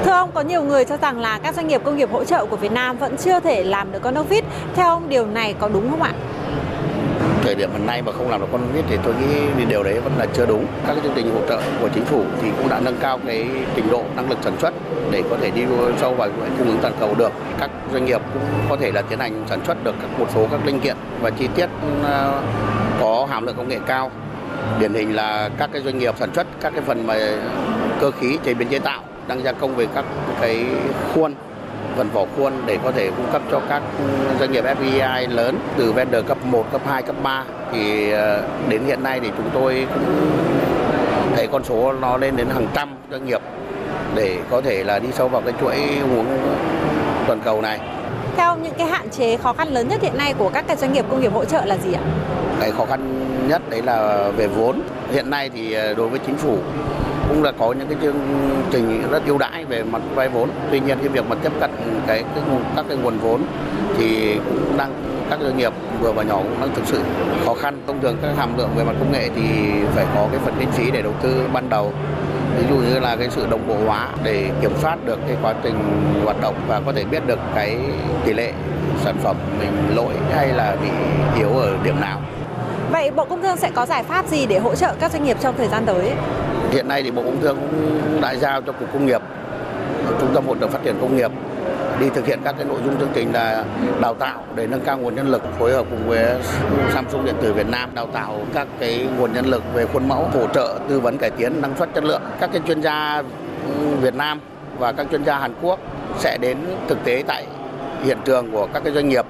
Thưa 0.04 0.12
ông, 0.12 0.30
có 0.34 0.40
nhiều 0.40 0.62
người 0.62 0.84
cho 0.84 0.96
rằng 0.96 1.20
là 1.20 1.38
các 1.38 1.54
doanh 1.54 1.68
nghiệp 1.68 1.80
công 1.84 1.96
nghiệp 1.96 2.10
hỗ 2.12 2.24
trợ 2.24 2.46
của 2.46 2.56
Việt 2.56 2.72
Nam 2.72 2.98
vẫn 2.98 3.16
chưa 3.16 3.40
thể 3.40 3.64
làm 3.64 3.92
được 3.92 3.98
con 4.02 4.14
ốc 4.14 4.28
vít. 4.28 4.44
Theo 4.74 4.88
ông, 4.88 5.08
điều 5.08 5.26
này 5.26 5.54
có 5.58 5.68
đúng 5.68 5.90
không 5.90 6.02
ạ? 6.02 6.12
Thời 7.44 7.54
điểm 7.54 7.70
hiện 7.72 7.86
nay 7.86 8.02
mà 8.02 8.12
không 8.12 8.30
làm 8.30 8.40
được 8.40 8.46
con 8.52 8.60
viết 8.72 8.82
thì 8.88 8.98
tôi 9.04 9.14
nghĩ 9.14 9.64
điều 9.68 9.82
đấy 9.82 10.00
vẫn 10.00 10.12
là 10.18 10.26
chưa 10.34 10.46
đúng. 10.46 10.66
Các 10.86 10.96
chương 11.02 11.12
trình 11.14 11.34
hỗ 11.34 11.40
trợ 11.48 11.60
của 11.80 11.88
chính 11.94 12.04
phủ 12.04 12.24
thì 12.42 12.48
cũng 12.58 12.68
đã 12.68 12.80
nâng 12.80 12.96
cao 13.00 13.18
cái 13.26 13.46
trình 13.76 13.90
độ 13.90 14.04
năng 14.16 14.30
lực 14.30 14.38
sản 14.42 14.52
xuất 14.60 14.74
để 15.10 15.22
có 15.30 15.36
thể 15.40 15.50
đi 15.50 15.62
sâu 16.00 16.14
vào 16.14 16.28
cung 16.58 16.68
ứng 16.68 16.78
toàn 16.82 16.94
cầu 17.00 17.14
được. 17.18 17.32
Các 17.60 17.70
doanh 17.92 18.04
nghiệp 18.04 18.20
cũng 18.34 18.42
có 18.68 18.76
thể 18.76 18.92
là 18.92 19.02
tiến 19.02 19.18
hành 19.18 19.44
sản 19.48 19.60
xuất 19.66 19.84
được 19.84 19.94
các 20.02 20.18
một 20.18 20.26
số 20.34 20.46
các 20.50 20.66
linh 20.66 20.80
kiện 20.80 20.96
và 21.20 21.30
chi 21.30 21.48
tiết 21.54 21.66
ờ, 22.04 22.42
có 23.00 23.26
hàm 23.30 23.46
lượng 23.46 23.56
công 23.56 23.68
nghệ 23.68 23.78
cao. 23.86 24.10
Điển 24.80 24.94
hình 24.94 25.16
là 25.16 25.50
các 25.58 25.70
cái 25.72 25.82
doanh 25.82 25.98
nghiệp 25.98 26.14
sản 26.18 26.34
xuất 26.34 26.46
các 26.60 26.72
cái 26.72 26.82
phần 26.86 27.06
mà 27.06 27.14
cơ 28.00 28.10
khí 28.10 28.38
chế 28.44 28.54
biến 28.54 28.68
chế 28.68 28.78
tạo 28.78 29.02
đang 29.28 29.44
gia 29.44 29.52
công 29.52 29.76
về 29.76 29.86
các 29.94 30.04
cái 30.40 30.66
khuôn 31.14 31.34
phần 31.96 32.10
vỏ 32.10 32.24
khuôn 32.36 32.52
để 32.66 32.78
có 32.84 32.92
thể 32.92 33.10
cung 33.16 33.26
cấp 33.32 33.42
cho 33.50 33.60
các 33.68 33.82
doanh 34.40 34.52
nghiệp 34.52 34.64
FDI 34.64 35.28
lớn 35.28 35.58
từ 35.76 35.92
vendor 35.92 36.26
cấp 36.26 36.38
1, 36.44 36.64
cấp 36.72 36.80
2, 36.86 37.02
cấp 37.02 37.16
3 37.22 37.44
thì 37.72 38.10
ờ, 38.10 38.42
đến 38.68 38.84
hiện 38.86 39.02
nay 39.02 39.20
thì 39.20 39.30
chúng 39.36 39.50
tôi 39.54 39.86
cũng 39.94 41.36
thấy 41.36 41.46
con 41.46 41.64
số 41.64 41.92
nó 41.92 42.16
lên 42.16 42.36
đến 42.36 42.46
hàng 42.54 42.66
trăm 42.74 42.96
doanh 43.10 43.26
nghiệp 43.26 43.40
để 44.14 44.38
có 44.50 44.60
thể 44.60 44.84
là 44.84 44.98
đi 44.98 45.08
sâu 45.12 45.28
vào 45.28 45.42
cái 45.42 45.54
chuỗi 45.60 45.74
uống 46.16 46.26
toàn 47.26 47.40
cầu 47.44 47.62
này. 47.62 47.80
Theo 48.36 48.56
những 48.56 48.74
cái 48.78 48.86
hạn 48.86 49.10
chế 49.10 49.36
khó 49.36 49.52
khăn 49.52 49.68
lớn 49.68 49.88
nhất 49.88 50.02
hiện 50.02 50.16
nay 50.18 50.34
của 50.38 50.50
các 50.54 50.64
cái 50.68 50.76
doanh 50.76 50.92
nghiệp 50.92 51.04
công 51.10 51.20
nghiệp 51.20 51.32
hỗ 51.32 51.44
trợ 51.44 51.64
là 51.64 51.76
gì 51.76 51.92
ạ? 51.92 52.00
Cái 52.60 52.72
khó 52.72 52.86
khăn 52.86 53.24
nhất 53.48 53.62
đấy 53.70 53.82
là 53.82 54.28
về 54.36 54.46
vốn. 54.46 54.80
Hiện 55.12 55.30
nay 55.30 55.50
thì 55.54 55.72
ờ, 55.72 55.94
đối 55.94 56.08
với 56.08 56.20
chính 56.26 56.36
phủ 56.36 56.58
cũng 57.34 57.42
là 57.42 57.52
có 57.58 57.72
những 57.72 57.88
cái 57.88 57.98
chương 58.02 58.16
trình 58.70 59.10
rất 59.10 59.26
ưu 59.26 59.38
đãi 59.38 59.64
về 59.64 59.82
mặt 59.82 60.02
vay 60.14 60.28
vốn. 60.28 60.48
Tuy 60.70 60.80
nhiên 60.80 60.98
cái 60.98 61.08
việc 61.08 61.24
mà 61.28 61.36
tiếp 61.42 61.52
cận 61.60 61.70
cái, 62.06 62.24
cái 62.34 62.44
các 62.76 62.84
cái 62.88 62.96
nguồn 62.96 63.18
vốn 63.18 63.42
thì 63.98 64.38
cũng 64.44 64.76
đang 64.76 64.92
các 65.30 65.38
doanh 65.40 65.56
nghiệp 65.56 65.72
vừa 66.00 66.12
và 66.12 66.22
nhỏ 66.22 66.36
cũng 66.36 66.60
đang 66.60 66.74
thực 66.74 66.86
sự 66.86 67.00
khó 67.44 67.54
khăn. 67.54 67.82
Thông 67.86 68.00
thường 68.00 68.16
các 68.22 68.30
hàm 68.36 68.58
lượng 68.58 68.70
về 68.76 68.84
mặt 68.84 68.92
công 68.98 69.12
nghệ 69.12 69.28
thì 69.36 69.42
phải 69.94 70.06
có 70.14 70.28
cái 70.30 70.40
phần 70.44 70.54
kinh 70.58 70.70
phí 70.70 70.90
để 70.90 71.02
đầu 71.02 71.12
tư 71.22 71.46
ban 71.52 71.68
đầu. 71.68 71.92
Ví 72.58 72.64
dụ 72.70 72.76
như 72.76 73.00
là 73.00 73.16
cái 73.16 73.28
sự 73.30 73.46
đồng 73.50 73.68
bộ 73.68 73.76
hóa 73.86 74.08
để 74.24 74.50
kiểm 74.60 74.72
soát 74.82 74.98
được 75.04 75.18
cái 75.26 75.36
quá 75.42 75.54
trình 75.62 75.74
hoạt 76.24 76.40
động 76.40 76.54
và 76.68 76.80
có 76.86 76.92
thể 76.92 77.04
biết 77.04 77.26
được 77.26 77.38
cái 77.54 77.78
tỷ 78.24 78.32
lệ 78.32 78.52
sản 79.04 79.16
phẩm 79.22 79.36
mình 79.58 79.96
lỗi 79.96 80.12
hay 80.34 80.48
là 80.48 80.76
bị 80.82 80.88
yếu 81.38 81.48
ở 81.48 81.76
điểm 81.84 82.00
nào. 82.00 82.20
Vậy 82.92 83.10
Bộ 83.10 83.24
Công 83.24 83.42
Thương 83.42 83.56
sẽ 83.56 83.70
có 83.74 83.86
giải 83.86 84.02
pháp 84.02 84.26
gì 84.26 84.46
để 84.46 84.58
hỗ 84.58 84.74
trợ 84.74 84.94
các 85.00 85.12
doanh 85.12 85.24
nghiệp 85.24 85.36
trong 85.40 85.54
thời 85.58 85.68
gian 85.68 85.86
tới? 85.86 86.12
Hiện 86.74 86.88
nay 86.88 87.02
thì 87.02 87.10
Bộ 87.10 87.22
Công 87.22 87.40
Thương 87.40 87.58
cũng 87.70 88.20
đã 88.20 88.34
giao 88.34 88.62
cho 88.62 88.72
Cục 88.72 88.92
Công 88.92 89.06
nghiệp, 89.06 89.20
Trung 90.20 90.30
tâm 90.34 90.46
Hỗ 90.46 90.56
trợ 90.56 90.68
Phát 90.68 90.78
triển 90.84 90.94
Công 91.00 91.16
nghiệp 91.16 91.30
đi 92.00 92.08
thực 92.14 92.26
hiện 92.26 92.40
các 92.44 92.54
cái 92.58 92.66
nội 92.66 92.78
dung 92.84 93.00
chương 93.00 93.08
trình 93.14 93.32
là 93.32 93.64
đào 94.00 94.14
tạo 94.14 94.44
để 94.54 94.66
nâng 94.66 94.80
cao 94.80 94.98
nguồn 94.98 95.14
nhân 95.14 95.28
lực 95.28 95.42
phối 95.58 95.72
hợp 95.72 95.86
cùng 95.90 96.08
với 96.08 96.26
Samsung 96.94 97.24
điện 97.24 97.34
tử 97.42 97.52
Việt 97.52 97.68
Nam 97.68 97.90
đào 97.94 98.06
tạo 98.06 98.40
các 98.54 98.66
cái 98.80 99.08
nguồn 99.18 99.32
nhân 99.32 99.46
lực 99.46 99.62
về 99.74 99.86
khuôn 99.86 100.08
mẫu 100.08 100.28
hỗ 100.34 100.46
trợ 100.46 100.78
tư 100.88 101.00
vấn 101.00 101.18
cải 101.18 101.30
tiến 101.30 101.62
năng 101.62 101.76
suất 101.78 101.88
chất 101.94 102.04
lượng. 102.04 102.22
Các 102.40 102.50
cái 102.52 102.62
chuyên 102.66 102.80
gia 102.82 103.22
Việt 104.00 104.14
Nam 104.14 104.40
và 104.78 104.92
các 104.92 105.06
chuyên 105.10 105.24
gia 105.24 105.38
Hàn 105.38 105.54
Quốc 105.62 105.80
sẽ 106.18 106.38
đến 106.40 106.58
thực 106.88 107.04
tế 107.04 107.22
tại 107.26 107.46
hiện 108.04 108.18
trường 108.24 108.50
của 108.52 108.68
các 108.74 108.84
cái 108.84 108.92
doanh 108.92 109.08
nghiệp 109.08 109.26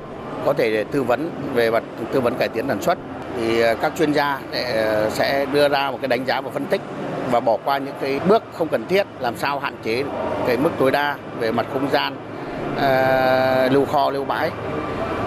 có 0.46 0.52
thể 0.52 0.70
để 0.70 0.84
tư 0.84 1.02
vấn 1.02 1.30
về 1.54 1.70
mặt 1.70 1.82
tư 2.12 2.20
vấn 2.20 2.34
cải 2.34 2.48
tiến 2.48 2.64
sản 2.68 2.82
xuất 2.82 2.98
thì 3.36 3.62
các 3.80 3.92
chuyên 3.98 4.12
gia 4.12 4.40
eh, 4.52 5.12
sẽ 5.12 5.46
đưa 5.52 5.68
ra 5.68 5.90
một 5.90 5.98
cái 6.00 6.08
đánh 6.08 6.24
giá 6.26 6.40
và 6.40 6.50
phân 6.50 6.66
tích 6.66 6.80
và 7.34 7.40
bỏ 7.40 7.56
qua 7.64 7.78
những 7.78 7.94
cái 8.00 8.20
bước 8.28 8.42
không 8.52 8.68
cần 8.68 8.86
thiết 8.88 9.06
làm 9.20 9.36
sao 9.36 9.58
hạn 9.58 9.74
chế 9.82 10.04
cái 10.46 10.56
mức 10.56 10.70
tối 10.78 10.90
đa 10.90 11.16
về 11.38 11.52
mặt 11.52 11.66
không 11.72 11.88
gian 11.90 12.16
uh, 12.76 13.72
lưu 13.72 13.84
kho 13.84 14.10
lưu 14.10 14.24
bãi 14.24 14.50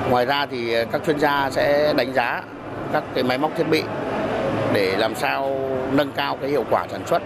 ngoài 0.10 0.26
ra 0.26 0.46
thì 0.46 0.76
các 0.92 1.02
chuyên 1.06 1.20
gia 1.20 1.50
sẽ 1.52 1.94
đánh 1.98 2.14
giá 2.14 2.42
các 2.94 3.04
cái 3.14 3.24
máy 3.24 3.38
móc 3.38 3.52
thiết 3.58 3.70
bị 3.70 3.84
để 4.74 4.96
làm 4.98 5.16
sao 5.16 5.60
nâng 5.92 6.12
cao 6.12 6.38
cái 6.42 6.50
hiệu 6.50 6.64
quả 6.70 6.86
sản 6.92 7.02
xuất. 7.06 7.22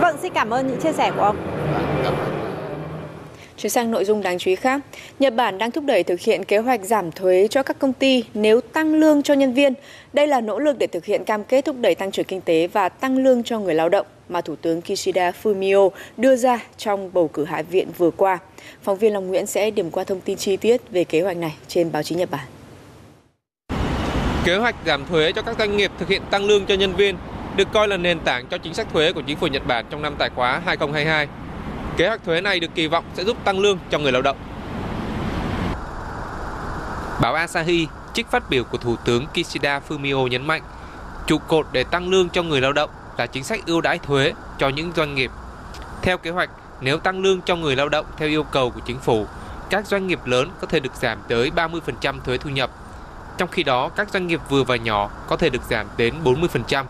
Vâng, 0.00 0.16
xin 0.22 0.32
cảm 0.32 0.50
ơn 0.50 0.66
những 0.66 0.80
chia 0.80 0.92
sẻ 0.92 1.10
của 1.16 1.22
ông. 1.22 1.36
Chuyển 3.62 3.70
sang 3.70 3.90
nội 3.90 4.04
dung 4.04 4.22
đáng 4.22 4.38
chú 4.38 4.50
ý 4.50 4.54
khác, 4.54 4.80
Nhật 5.18 5.34
Bản 5.34 5.58
đang 5.58 5.70
thúc 5.70 5.84
đẩy 5.84 6.02
thực 6.02 6.20
hiện 6.20 6.44
kế 6.44 6.58
hoạch 6.58 6.84
giảm 6.84 7.12
thuế 7.12 7.48
cho 7.50 7.62
các 7.62 7.78
công 7.78 7.92
ty 7.92 8.24
nếu 8.34 8.60
tăng 8.60 8.94
lương 8.94 9.22
cho 9.22 9.34
nhân 9.34 9.54
viên. 9.54 9.74
Đây 10.12 10.26
là 10.26 10.40
nỗ 10.40 10.58
lực 10.58 10.78
để 10.78 10.86
thực 10.86 11.04
hiện 11.04 11.24
cam 11.24 11.44
kết 11.44 11.64
thúc 11.64 11.76
đẩy 11.80 11.94
tăng 11.94 12.10
trưởng 12.10 12.26
kinh 12.26 12.40
tế 12.40 12.66
và 12.66 12.88
tăng 12.88 13.18
lương 13.18 13.42
cho 13.42 13.58
người 13.58 13.74
lao 13.74 13.88
động 13.88 14.06
mà 14.28 14.40
Thủ 14.40 14.56
tướng 14.56 14.80
Kishida 14.82 15.32
Fumio 15.42 15.90
đưa 16.16 16.36
ra 16.36 16.60
trong 16.76 17.10
bầu 17.12 17.28
cử 17.28 17.44
Hạ 17.44 17.62
viện 17.62 17.88
vừa 17.98 18.10
qua. 18.10 18.38
Phóng 18.82 18.98
viên 18.98 19.12
Long 19.12 19.28
Nguyễn 19.28 19.46
sẽ 19.46 19.70
điểm 19.70 19.90
qua 19.90 20.04
thông 20.04 20.20
tin 20.20 20.38
chi 20.38 20.56
tiết 20.56 20.90
về 20.90 21.04
kế 21.04 21.20
hoạch 21.20 21.36
này 21.36 21.54
trên 21.68 21.92
báo 21.92 22.02
chí 22.02 22.14
Nhật 22.14 22.30
Bản. 22.30 22.46
Kế 24.44 24.56
hoạch 24.56 24.76
giảm 24.86 25.06
thuế 25.06 25.32
cho 25.32 25.42
các 25.42 25.56
doanh 25.58 25.76
nghiệp 25.76 25.90
thực 25.98 26.08
hiện 26.08 26.22
tăng 26.30 26.44
lương 26.44 26.66
cho 26.66 26.74
nhân 26.74 26.92
viên 26.96 27.16
được 27.56 27.68
coi 27.72 27.88
là 27.88 27.96
nền 27.96 28.20
tảng 28.20 28.46
cho 28.46 28.58
chính 28.58 28.74
sách 28.74 28.86
thuế 28.92 29.12
của 29.12 29.22
chính 29.26 29.36
phủ 29.36 29.46
Nhật 29.46 29.66
Bản 29.66 29.84
trong 29.90 30.02
năm 30.02 30.14
tài 30.18 30.30
khóa 30.30 30.62
2022. 30.66 31.28
Kế 31.96 32.08
hoạch 32.08 32.24
thuế 32.24 32.40
này 32.40 32.60
được 32.60 32.74
kỳ 32.74 32.86
vọng 32.86 33.04
sẽ 33.14 33.24
giúp 33.24 33.36
tăng 33.44 33.58
lương 33.58 33.78
cho 33.90 33.98
người 33.98 34.12
lao 34.12 34.22
động. 34.22 34.36
Báo 37.20 37.34
Asahi 37.34 37.86
trích 38.14 38.30
phát 38.30 38.50
biểu 38.50 38.64
của 38.64 38.78
Thủ 38.78 38.96
tướng 38.96 39.26
Kishida 39.34 39.80
Fumio 39.88 40.26
nhấn 40.26 40.46
mạnh, 40.46 40.62
trụ 41.26 41.38
cột 41.38 41.66
để 41.72 41.84
tăng 41.84 42.08
lương 42.08 42.28
cho 42.28 42.42
người 42.42 42.60
lao 42.60 42.72
động 42.72 42.90
là 43.18 43.26
chính 43.26 43.44
sách 43.44 43.60
ưu 43.66 43.80
đãi 43.80 43.98
thuế 43.98 44.32
cho 44.58 44.68
những 44.68 44.92
doanh 44.96 45.14
nghiệp. 45.14 45.30
Theo 46.02 46.18
kế 46.18 46.30
hoạch, 46.30 46.50
nếu 46.80 46.98
tăng 46.98 47.22
lương 47.22 47.40
cho 47.40 47.56
người 47.56 47.76
lao 47.76 47.88
động 47.88 48.06
theo 48.16 48.28
yêu 48.28 48.42
cầu 48.42 48.70
của 48.70 48.80
chính 48.80 48.98
phủ, 48.98 49.26
các 49.70 49.86
doanh 49.86 50.06
nghiệp 50.06 50.20
lớn 50.24 50.50
có 50.60 50.66
thể 50.66 50.80
được 50.80 50.94
giảm 50.94 51.18
tới 51.28 51.50
30% 51.56 52.20
thuế 52.24 52.38
thu 52.38 52.50
nhập. 52.50 52.70
Trong 53.38 53.48
khi 53.48 53.62
đó, 53.62 53.88
các 53.88 54.10
doanh 54.10 54.26
nghiệp 54.26 54.40
vừa 54.48 54.64
và 54.64 54.76
nhỏ 54.76 55.10
có 55.28 55.36
thể 55.36 55.50
được 55.50 55.62
giảm 55.70 55.86
đến 55.96 56.14
40%. 56.24 56.84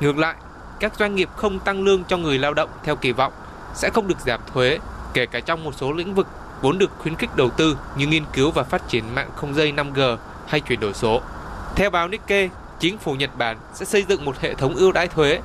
Ngược 0.00 0.18
lại, 0.18 0.34
các 0.80 0.92
doanh 0.98 1.14
nghiệp 1.14 1.28
không 1.36 1.58
tăng 1.58 1.82
lương 1.82 2.04
cho 2.04 2.16
người 2.16 2.38
lao 2.38 2.54
động 2.54 2.70
theo 2.84 2.96
kỳ 2.96 3.12
vọng 3.12 3.32
sẽ 3.74 3.90
không 3.90 4.08
được 4.08 4.20
giảm 4.26 4.40
thuế, 4.52 4.78
kể 5.14 5.26
cả 5.26 5.40
trong 5.40 5.64
một 5.64 5.74
số 5.76 5.92
lĩnh 5.92 6.14
vực 6.14 6.26
vốn 6.62 6.78
được 6.78 6.90
khuyến 6.98 7.16
khích 7.16 7.36
đầu 7.36 7.50
tư 7.50 7.76
như 7.96 8.06
nghiên 8.06 8.24
cứu 8.32 8.50
và 8.50 8.62
phát 8.62 8.88
triển 8.88 9.14
mạng 9.14 9.30
không 9.36 9.54
dây 9.54 9.72
5G 9.72 10.16
hay 10.46 10.60
chuyển 10.60 10.80
đổi 10.80 10.94
số. 10.94 11.20
Theo 11.74 11.90
báo 11.90 12.08
Nikkei, 12.08 12.48
chính 12.80 12.98
phủ 12.98 13.12
Nhật 13.12 13.30
Bản 13.38 13.56
sẽ 13.74 13.84
xây 13.84 14.04
dựng 14.08 14.24
một 14.24 14.40
hệ 14.40 14.54
thống 14.54 14.74
ưu 14.74 14.92
đãi 14.92 15.08
thuế. 15.08 15.40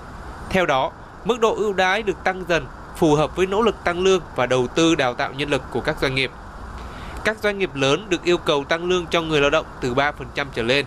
Theo 0.49 0.65
đó, 0.65 0.91
mức 1.25 1.39
độ 1.39 1.55
ưu 1.55 1.73
đãi 1.73 2.03
được 2.03 2.23
tăng 2.23 2.43
dần 2.47 2.65
phù 2.97 3.15
hợp 3.15 3.35
với 3.35 3.45
nỗ 3.45 3.61
lực 3.61 3.75
tăng 3.83 4.01
lương 4.01 4.21
và 4.35 4.45
đầu 4.45 4.67
tư 4.67 4.95
đào 4.95 5.13
tạo 5.13 5.33
nhân 5.33 5.49
lực 5.49 5.61
của 5.71 5.81
các 5.81 5.97
doanh 6.01 6.15
nghiệp. 6.15 6.31
Các 7.23 7.37
doanh 7.43 7.59
nghiệp 7.59 7.75
lớn 7.75 8.05
được 8.09 8.23
yêu 8.23 8.37
cầu 8.37 8.63
tăng 8.63 8.85
lương 8.85 9.05
cho 9.07 9.21
người 9.21 9.41
lao 9.41 9.49
động 9.49 9.65
từ 9.81 9.93
3% 9.93 10.11
trở 10.53 10.63
lên, 10.63 10.85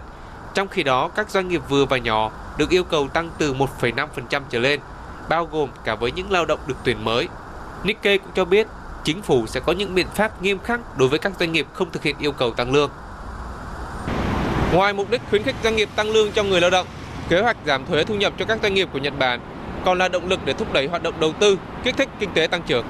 trong 0.55 0.69
khi 0.69 0.83
đó 0.83 1.09
các 1.09 1.31
doanh 1.31 1.49
nghiệp 1.49 1.63
vừa 1.69 1.85
và 1.85 1.99
nhỏ 1.99 2.31
được 2.57 2.71
yêu 2.71 2.85
cầu 2.85 3.09
tăng 3.09 3.31
từ 3.39 3.55
1,5% 3.55 4.43
trở 4.51 4.59
lên, 4.59 4.81
bao 5.33 5.49
gồm 5.53 5.69
cả 5.85 5.95
với 5.95 6.12
những 6.12 6.31
lao 6.31 6.45
động 6.45 6.61
được 6.67 6.75
tuyển 6.85 7.05
mới. 7.05 7.29
Nikkei 7.85 8.19
cũng 8.19 8.31
cho 8.35 8.45
biết 8.45 8.67
chính 9.05 9.23
phủ 9.23 9.47
sẽ 9.47 9.61
có 9.61 9.73
những 9.73 9.95
biện 9.95 10.07
pháp 10.15 10.43
nghiêm 10.43 10.59
khắc 10.59 10.81
đối 10.99 11.09
với 11.09 11.19
các 11.19 11.33
doanh 11.41 11.53
nghiệp 11.53 11.67
không 11.73 11.91
thực 11.93 12.03
hiện 12.03 12.17
yêu 12.19 12.33
cầu 12.33 12.51
tăng 12.51 12.73
lương. 12.73 12.91
Ngoài 14.73 14.93
mục 14.93 15.11
đích 15.11 15.21
khuyến 15.31 15.43
khích 15.43 15.55
doanh 15.65 15.77
nghiệp 15.77 15.89
tăng 15.97 16.11
lương 16.11 16.33
cho 16.33 16.43
người 16.43 16.61
lao 16.61 16.71
động, 16.71 16.87
kế 17.29 17.41
hoạch 17.41 17.57
giảm 17.67 17.87
thuế 17.87 18.05
thu 18.05 18.15
nhập 18.15 18.33
cho 18.39 18.45
các 18.45 18.59
doanh 18.62 18.75
nghiệp 18.75 18.89
của 18.93 18.99
Nhật 18.99 19.19
Bản 19.19 19.41
còn 19.85 19.99
là 19.99 20.09
động 20.09 20.29
lực 20.29 20.41
để 20.45 20.53
thúc 20.53 20.73
đẩy 20.73 20.87
hoạt 20.87 21.03
động 21.03 21.15
đầu 21.21 21.33
tư, 21.33 21.59
kích 21.85 21.97
thích 21.97 22.09
kinh 22.19 22.33
tế 22.35 22.47
tăng 22.47 22.62
trưởng. 22.62 22.87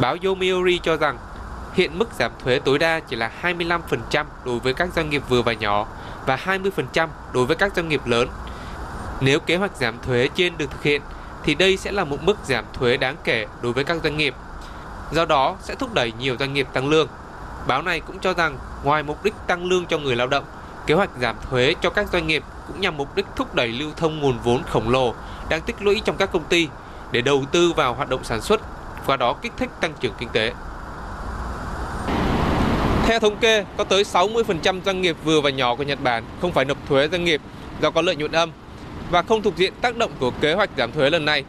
Báo 0.00 0.16
Yomiuri 0.24 0.78
cho 0.78 0.96
rằng 0.96 1.18
hiện 1.74 1.98
mức 1.98 2.08
giảm 2.18 2.30
thuế 2.44 2.58
tối 2.64 2.78
đa 2.78 3.00
chỉ 3.00 3.16
là 3.16 3.30
25% 3.42 4.24
đối 4.44 4.58
với 4.58 4.74
các 4.74 4.88
doanh 4.96 5.10
nghiệp 5.10 5.22
vừa 5.28 5.42
và 5.42 5.52
nhỏ 5.52 5.86
và 6.26 6.36
20% 6.36 7.08
đối 7.32 7.46
với 7.46 7.56
các 7.56 7.76
doanh 7.76 7.88
nghiệp 7.88 8.00
lớn. 8.06 8.28
Nếu 9.20 9.40
kế 9.40 9.56
hoạch 9.56 9.76
giảm 9.76 9.98
thuế 10.06 10.28
trên 10.34 10.58
được 10.58 10.70
thực 10.70 10.82
hiện 10.82 11.02
thì 11.44 11.54
đây 11.54 11.76
sẽ 11.76 11.92
là 11.92 12.04
một 12.04 12.22
mức 12.22 12.36
giảm 12.44 12.64
thuế 12.72 12.96
đáng 12.96 13.16
kể 13.24 13.46
đối 13.62 13.72
với 13.72 13.84
các 13.84 13.96
doanh 14.02 14.16
nghiệp. 14.16 14.34
Do 15.12 15.24
đó 15.24 15.56
sẽ 15.60 15.74
thúc 15.74 15.94
đẩy 15.94 16.12
nhiều 16.18 16.36
doanh 16.38 16.54
nghiệp 16.54 16.66
tăng 16.72 16.88
lương. 16.88 17.08
Báo 17.66 17.82
này 17.82 18.00
cũng 18.00 18.18
cho 18.18 18.34
rằng 18.34 18.58
ngoài 18.84 19.02
mục 19.02 19.24
đích 19.24 19.34
tăng 19.46 19.64
lương 19.64 19.86
cho 19.86 19.98
người 19.98 20.16
lao 20.16 20.26
động, 20.26 20.44
kế 20.86 20.94
hoạch 20.94 21.10
giảm 21.20 21.36
thuế 21.50 21.74
cho 21.80 21.90
các 21.90 22.06
doanh 22.12 22.26
nghiệp 22.26 22.42
cũng 22.68 22.80
nhằm 22.80 22.96
mục 22.96 23.16
đích 23.16 23.26
thúc 23.36 23.54
đẩy 23.54 23.68
lưu 23.68 23.90
thông 23.96 24.20
nguồn 24.20 24.38
vốn 24.44 24.62
khổng 24.62 24.90
lồ 24.90 25.14
đang 25.48 25.60
tích 25.60 25.76
lũy 25.80 26.02
trong 26.04 26.16
các 26.16 26.32
công 26.32 26.44
ty 26.44 26.68
để 27.12 27.20
đầu 27.20 27.44
tư 27.52 27.72
vào 27.72 27.94
hoạt 27.94 28.08
động 28.08 28.24
sản 28.24 28.40
xuất, 28.40 28.60
qua 29.06 29.16
đó 29.16 29.32
kích 29.42 29.52
thích 29.56 29.70
tăng 29.80 29.92
trưởng 30.00 30.14
kinh 30.18 30.28
tế. 30.28 30.52
Theo 33.06 33.20
thống 33.20 33.36
kê, 33.36 33.64
có 33.76 33.84
tới 33.84 34.02
60% 34.02 34.80
doanh 34.84 35.02
nghiệp 35.02 35.16
vừa 35.24 35.40
và 35.40 35.50
nhỏ 35.50 35.74
của 35.74 35.82
Nhật 35.82 36.00
Bản 36.02 36.24
không 36.40 36.52
phải 36.52 36.64
nộp 36.64 36.78
thuế 36.88 37.08
doanh 37.08 37.24
nghiệp 37.24 37.40
do 37.80 37.90
có 37.90 38.02
lợi 38.02 38.16
nhuận 38.16 38.32
âm 38.32 38.50
và 39.14 39.22
không 39.22 39.42
thuộc 39.42 39.56
diện 39.56 39.72
tác 39.80 39.96
động 39.96 40.10
của 40.20 40.30
kế 40.40 40.54
hoạch 40.54 40.70
giảm 40.78 40.92
thuế 40.92 41.10
lần 41.10 41.24
này. 41.24 41.44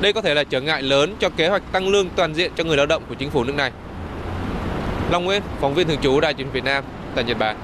Đây 0.00 0.12
có 0.12 0.20
thể 0.20 0.34
là 0.34 0.44
trở 0.44 0.60
ngại 0.60 0.82
lớn 0.82 1.16
cho 1.18 1.28
kế 1.28 1.48
hoạch 1.48 1.62
tăng 1.72 1.88
lương 1.88 2.08
toàn 2.10 2.34
diện 2.34 2.52
cho 2.56 2.64
người 2.64 2.76
lao 2.76 2.86
động 2.86 3.02
của 3.08 3.14
chính 3.14 3.30
phủ 3.30 3.44
nước 3.44 3.54
này. 3.56 3.72
Long 5.10 5.24
Nguyễn, 5.24 5.42
phóng 5.60 5.74
viên 5.74 5.88
thường 5.88 6.00
trú 6.02 6.20
Đài 6.20 6.34
truyền 6.34 6.50
Việt 6.50 6.64
Nam 6.64 6.84
tại 7.14 7.24
Nhật 7.24 7.38
Bản. 7.38 7.56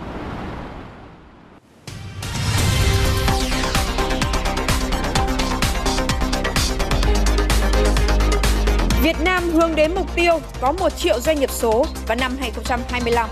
Việt 9.03 9.17
Nam 9.25 9.51
hướng 9.51 9.75
đến 9.75 9.95
mục 9.95 10.15
tiêu 10.15 10.41
có 10.61 10.73
1 10.73 10.89
triệu 10.97 11.21
doanh 11.21 11.41
nghiệp 11.41 11.51
số 11.51 11.87
vào 12.07 12.17
năm 12.17 12.33
2025. 12.41 13.29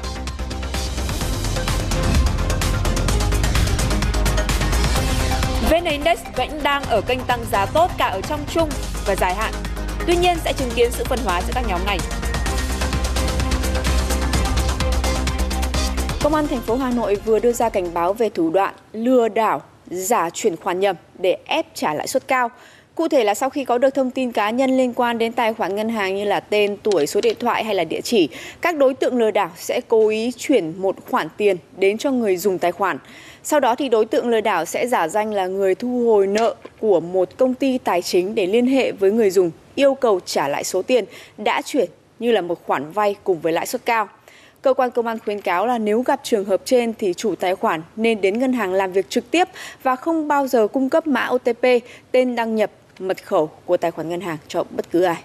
Index 5.91 6.19
vẫn 6.37 6.49
đang 6.63 6.83
ở 6.83 7.01
kênh 7.01 7.21
tăng 7.27 7.41
giá 7.53 7.67
tốt 7.67 7.91
cả 7.99 8.07
ở 8.07 8.21
trong 8.21 8.41
chung 8.55 8.69
và 9.07 9.17
dài 9.17 9.35
hạn. 9.35 9.53
Tuy 10.07 10.17
nhiên 10.17 10.37
sẽ 10.45 10.53
chứng 10.53 10.71
kiến 10.75 10.91
sự 10.91 11.05
phân 11.05 11.19
hóa 11.25 11.43
giữa 11.43 11.53
các 11.55 11.65
nhóm 11.69 11.81
ngành. 11.87 11.99
Công 16.23 16.35
an 16.35 16.47
thành 16.47 16.61
phố 16.61 16.77
Hà 16.77 16.91
Nội 16.91 17.15
vừa 17.15 17.39
đưa 17.39 17.53
ra 17.53 17.69
cảnh 17.69 17.95
báo 17.95 18.13
về 18.13 18.29
thủ 18.29 18.51
đoạn 18.51 18.75
lừa 18.93 19.29
đảo, 19.29 19.63
giả 19.87 20.31
chuyển 20.31 20.57
khoản 20.57 20.81
nhầm 20.81 20.97
để 21.19 21.37
ép 21.47 21.67
trả 21.75 21.95
lãi 21.95 22.07
suất 22.07 22.29
cao. 22.29 22.51
Cụ 22.95 23.09
thể 23.09 23.25
là 23.25 23.35
sau 23.35 23.51
khi 23.51 23.65
có 23.65 23.79
được 23.79 23.95
thông 23.95 24.11
tin 24.11 24.33
cá 24.33 24.51
nhân 24.51 24.77
liên 24.77 24.95
quan 24.95 25.19
đến 25.19 25.33
tài 25.33 25.55
khoản 25.55 25.77
ngân 25.77 25.89
hàng 25.89 26.17
như 26.17 26.25
là 26.25 26.41
tên, 26.41 26.77
tuổi, 26.83 27.07
số 27.07 27.21
điện 27.21 27.37
thoại 27.41 27.65
hay 27.65 27.75
là 27.75 27.85
địa 27.85 28.01
chỉ, 28.01 28.29
các 28.61 28.77
đối 28.77 28.95
tượng 28.95 29.19
lừa 29.19 29.31
đảo 29.31 29.51
sẽ 29.57 29.81
cố 29.89 30.09
ý 30.09 30.33
chuyển 30.37 30.83
một 30.83 30.97
khoản 31.11 31.29
tiền 31.37 31.57
đến 31.77 31.99
cho 31.99 32.11
người 32.11 32.37
dùng 32.37 32.59
tài 32.59 32.73
khoản. 32.73 32.99
Sau 33.43 33.61
đó 33.61 33.75
thì 33.75 33.89
đối 33.89 34.05
tượng 34.05 34.29
lừa 34.29 34.41
đảo 34.41 34.65
sẽ 34.65 34.87
giả 34.87 35.09
danh 35.09 35.35
là 35.35 35.47
người 35.47 35.75
thu 35.75 36.05
hồi 36.07 36.27
nợ 36.27 36.55
của 36.81 37.01
một 37.01 37.29
công 37.37 37.55
ty 37.55 37.79
tài 37.79 38.03
chính 38.03 38.35
để 38.35 38.47
liên 38.47 38.67
hệ 38.67 38.93
với 38.93 39.13
người 39.13 39.31
dùng 39.31 39.51
yêu 39.75 39.95
cầu 39.95 40.21
trả 40.25 40.49
lại 40.49 40.65
số 40.65 40.83
tiền 40.83 41.05
đã 41.39 41.63
chuyển 41.63 41.91
như 42.19 42.33
là 42.33 42.41
một 42.41 42.67
khoản 42.67 42.93
vay 42.93 43.17
cùng 43.25 43.41
với 43.41 43.53
lãi 43.53 43.67
suất 43.67 43.85
cao. 43.85 44.09
Cơ 44.63 44.75
quan 44.75 44.91
công 44.91 45.07
an 45.07 45.19
khuyến 45.25 45.41
cáo 45.41 45.67
là 45.67 45.79
nếu 45.79 46.03
gặp 46.03 46.21
trường 46.23 46.45
hợp 46.45 46.61
trên 46.65 46.95
thì 46.99 47.15
chủ 47.15 47.35
tài 47.35 47.55
khoản 47.55 47.83
nên 47.97 48.21
đến 48.21 48.39
ngân 48.39 48.53
hàng 48.53 48.73
làm 48.73 48.93
việc 48.93 49.11
trực 49.11 49.31
tiếp 49.31 49.49
và 49.83 49.97
không 49.97 50.29
bao 50.29 50.47
giờ 50.47 50.69
cung 50.69 50.91
cấp 50.91 51.07
mã 51.07 51.29
OTP, 51.31 51.65
tên 52.11 52.37
đăng 52.37 52.57
nhập, 52.57 52.71
mật 52.99 53.25
khẩu 53.25 53.51
của 53.67 53.77
tài 53.77 53.91
khoản 53.91 54.09
ngân 54.09 54.21
hàng 54.21 54.37
cho 54.49 54.65
bất 54.71 54.91
cứ 54.91 55.03
ai. 55.03 55.23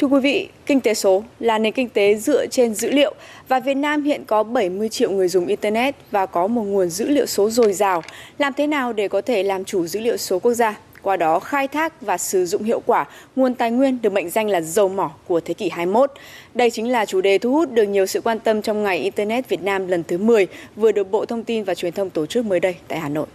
Thưa 0.00 0.06
quý 0.06 0.20
vị, 0.20 0.48
kinh 0.66 0.80
tế 0.80 0.94
số 0.94 1.22
là 1.40 1.58
nền 1.58 1.72
kinh 1.72 1.88
tế 1.88 2.14
dựa 2.14 2.46
trên 2.46 2.74
dữ 2.74 2.90
liệu 2.90 3.14
và 3.48 3.60
Việt 3.60 3.74
Nam 3.74 4.02
hiện 4.02 4.24
có 4.24 4.42
70 4.42 4.88
triệu 4.88 5.10
người 5.10 5.28
dùng 5.28 5.46
Internet 5.46 5.94
và 6.10 6.26
có 6.26 6.46
một 6.46 6.62
nguồn 6.62 6.88
dữ 6.88 7.08
liệu 7.08 7.26
số 7.26 7.50
dồi 7.50 7.72
dào. 7.72 8.02
Làm 8.38 8.52
thế 8.52 8.66
nào 8.66 8.92
để 8.92 9.08
có 9.08 9.20
thể 9.20 9.42
làm 9.42 9.64
chủ 9.64 9.86
dữ 9.86 10.00
liệu 10.00 10.16
số 10.16 10.38
quốc 10.38 10.54
gia? 10.54 10.78
Qua 11.02 11.16
đó 11.16 11.40
khai 11.40 11.68
thác 11.68 12.02
và 12.02 12.18
sử 12.18 12.46
dụng 12.46 12.62
hiệu 12.62 12.80
quả 12.86 13.06
nguồn 13.36 13.54
tài 13.54 13.70
nguyên 13.70 13.98
được 14.02 14.12
mệnh 14.12 14.30
danh 14.30 14.48
là 14.48 14.60
dầu 14.60 14.88
mỏ 14.88 15.10
của 15.26 15.40
thế 15.40 15.54
kỷ 15.54 15.68
21. 15.68 16.12
Đây 16.54 16.70
chính 16.70 16.92
là 16.92 17.04
chủ 17.04 17.20
đề 17.20 17.38
thu 17.38 17.52
hút 17.52 17.70
được 17.70 17.82
nhiều 17.82 18.06
sự 18.06 18.20
quan 18.20 18.38
tâm 18.38 18.62
trong 18.62 18.82
ngày 18.82 18.98
Internet 18.98 19.48
Việt 19.48 19.62
Nam 19.62 19.88
lần 19.88 20.02
thứ 20.04 20.18
10 20.18 20.46
vừa 20.76 20.92
được 20.92 21.10
Bộ 21.10 21.24
Thông 21.24 21.44
tin 21.44 21.64
và 21.64 21.74
Truyền 21.74 21.92
thông 21.92 22.10
tổ 22.10 22.26
chức 22.26 22.44
mới 22.44 22.60
đây 22.60 22.74
tại 22.88 22.98
Hà 22.98 23.08
Nội. 23.08 23.26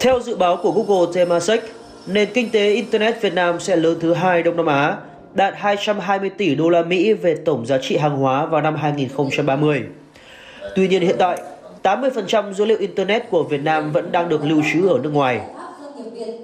Theo 0.00 0.20
dự 0.20 0.36
báo 0.36 0.58
của 0.62 0.70
Google 0.70 1.12
Temasek, 1.14 1.60
nền 2.06 2.28
kinh 2.34 2.50
tế 2.50 2.70
Internet 2.70 3.22
Việt 3.22 3.34
Nam 3.34 3.60
sẽ 3.60 3.76
lớn 3.76 3.98
thứ 4.00 4.14
hai 4.14 4.42
Đông 4.42 4.56
Nam 4.56 4.66
Á, 4.66 4.96
đạt 5.34 5.54
220 5.56 6.30
tỷ 6.30 6.54
đô 6.54 6.68
la 6.68 6.82
Mỹ 6.82 7.12
về 7.12 7.34
tổng 7.44 7.66
giá 7.66 7.78
trị 7.78 7.96
hàng 7.96 8.16
hóa 8.16 8.46
vào 8.46 8.60
năm 8.60 8.76
2030. 8.76 9.82
Tuy 10.76 10.88
nhiên 10.88 11.02
hiện 11.02 11.16
tại, 11.18 11.42
80% 11.82 12.52
dữ 12.52 12.64
liệu 12.64 12.78
Internet 12.78 13.30
của 13.30 13.42
Việt 13.42 13.62
Nam 13.62 13.92
vẫn 13.92 14.12
đang 14.12 14.28
được 14.28 14.44
lưu 14.44 14.62
trữ 14.72 14.88
ở 14.88 14.98
nước 15.02 15.10
ngoài. 15.10 15.40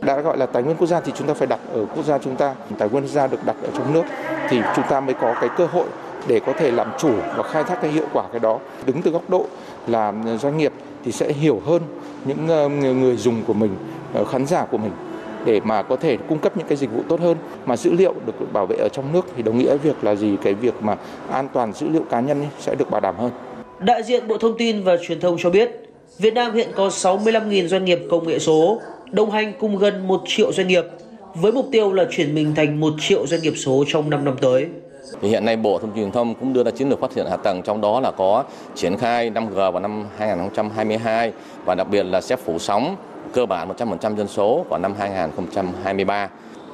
Đã 0.03 0.21
gọi 0.21 0.39
là 0.39 0.47
tài 0.47 0.63
nguyên 0.63 0.77
quốc 0.77 0.87
gia 0.87 1.01
thì 1.01 1.13
chúng 1.19 1.27
ta 1.27 1.35
phải 1.35 1.47
đặt 1.47 1.61
ở 1.75 1.85
quốc 1.95 2.05
gia 2.05 2.19
chúng 2.19 2.37
ta. 2.37 2.55
Tài 2.79 2.89
nguyên 2.89 3.05
quốc 3.05 3.13
gia 3.13 3.27
được 3.27 3.47
đặt 3.47 3.57
ở 3.63 3.69
trong 3.79 3.93
nước 3.93 4.03
thì 4.49 4.61
chúng 4.77 4.85
ta 4.91 5.01
mới 5.01 5.15
có 5.15 5.35
cái 5.41 5.51
cơ 5.57 5.67
hội 5.67 5.87
để 6.29 6.41
có 6.47 6.53
thể 6.53 6.71
làm 6.71 6.93
chủ 6.99 7.13
và 7.37 7.43
khai 7.43 7.65
thác 7.65 7.83
cái 7.83 7.91
hiệu 7.91 8.07
quả 8.13 8.25
cái 8.33 8.41
đó. 8.41 8.59
Đứng 8.87 9.03
từ 9.03 9.11
góc 9.11 9.31
độ 9.31 9.47
là 9.87 10.13
doanh 10.41 10.59
nghiệp 10.59 10.73
thì 11.05 11.13
sẽ 11.13 11.33
hiểu 11.33 11.63
hơn 11.67 11.83
những 12.25 12.49
ờ, 12.49 12.69
người 12.69 13.17
dùng 13.17 13.43
của 13.47 13.55
mình, 13.55 13.77
ờ, 14.15 14.25
khán 14.25 14.47
giả 14.47 14.65
của 14.71 14.79
mình 14.79 14.93
để 15.45 15.61
mà 15.65 15.83
có 15.83 15.97
thể 15.97 16.17
cung 16.29 16.39
cấp 16.39 16.57
những 16.57 16.67
cái 16.67 16.77
dịch 16.77 16.91
vụ 16.91 17.03
tốt 17.09 17.21
hơn 17.21 17.37
mà 17.67 17.77
dữ 17.77 17.93
liệu 17.93 18.15
được 18.27 18.53
bảo 18.53 18.67
vệ 18.67 18.77
ở 18.77 18.89
trong 18.93 19.13
nước 19.13 19.27
thì 19.37 19.43
đồng 19.43 19.59
nghĩa 19.59 19.77
việc 19.77 20.05
là 20.05 20.15
gì 20.15 20.37
cái 20.43 20.55
việc 20.55 20.75
mà 20.81 20.97
an 21.31 21.49
toàn 21.53 21.73
dữ 21.73 21.89
liệu 21.89 22.03
cá 22.11 22.21
nhân 22.21 22.47
sẽ 22.61 22.75
được 22.75 22.91
bảo 22.91 23.01
đảm 23.01 23.15
hơn. 23.19 23.31
Đại 23.79 24.03
diện 24.03 24.29
Bộ 24.29 24.39
Thông 24.39 24.59
tin 24.59 24.83
và 24.83 24.97
Truyền 24.97 25.21
thông 25.21 25.37
cho 25.39 25.51
biết, 25.51 25.71
Việt 26.19 26.35
Nam 26.35 26.55
hiện 26.55 26.69
có 26.75 26.89
65.000 26.89 27.67
doanh 27.67 27.85
nghiệp 27.85 27.99
công 28.11 28.29
nghệ 28.29 28.39
số, 28.39 28.81
đồng 29.11 29.31
hành 29.31 29.53
cùng 29.61 29.79
gần 29.79 30.09
1 30.09 30.23
triệu 30.27 30.53
doanh 30.53 30.69
nghiệp, 30.69 30.85
với 31.35 31.53
mục 31.53 31.69
tiêu 31.73 31.93
là 31.93 32.05
chuyển 32.11 32.35
mình 32.35 32.55
thành 32.55 32.81
1 32.81 32.93
triệu 33.01 33.27
doanh 33.27 33.43
nghiệp 33.43 33.55
số 33.57 33.85
trong 33.89 34.11
5 34.11 34.25
năm 34.25 34.37
tới. 34.41 34.67
Thì 35.21 35.29
hiện 35.29 35.45
nay 35.45 35.57
Bộ 35.57 35.79
Thông 35.79 35.91
tin 35.91 36.05
Truyền 36.05 36.13
thông 36.13 36.35
cũng 36.35 36.53
đưa 36.53 36.65
ra 36.65 36.71
chiến 36.71 36.89
lược 36.89 37.01
phát 37.01 37.11
triển 37.15 37.27
hạ 37.31 37.37
tầng, 37.37 37.63
trong 37.63 37.81
đó 37.81 38.01
là 38.01 38.11
có 38.11 38.45
triển 38.75 38.97
khai 38.97 39.31
5G 39.31 39.71
vào 39.71 39.81
năm 39.81 40.05
2022 40.19 41.33
và 41.65 41.75
đặc 41.75 41.87
biệt 41.91 42.03
là 42.03 42.21
sẽ 42.21 42.37
phủ 42.37 42.59
sóng 42.59 42.97
cơ 43.33 43.47
bản 43.47 43.69
100% 43.69 44.17
dân 44.17 44.29
số 44.29 44.65
vào 44.69 44.81
năm 44.81 44.95
2023. 44.99 46.29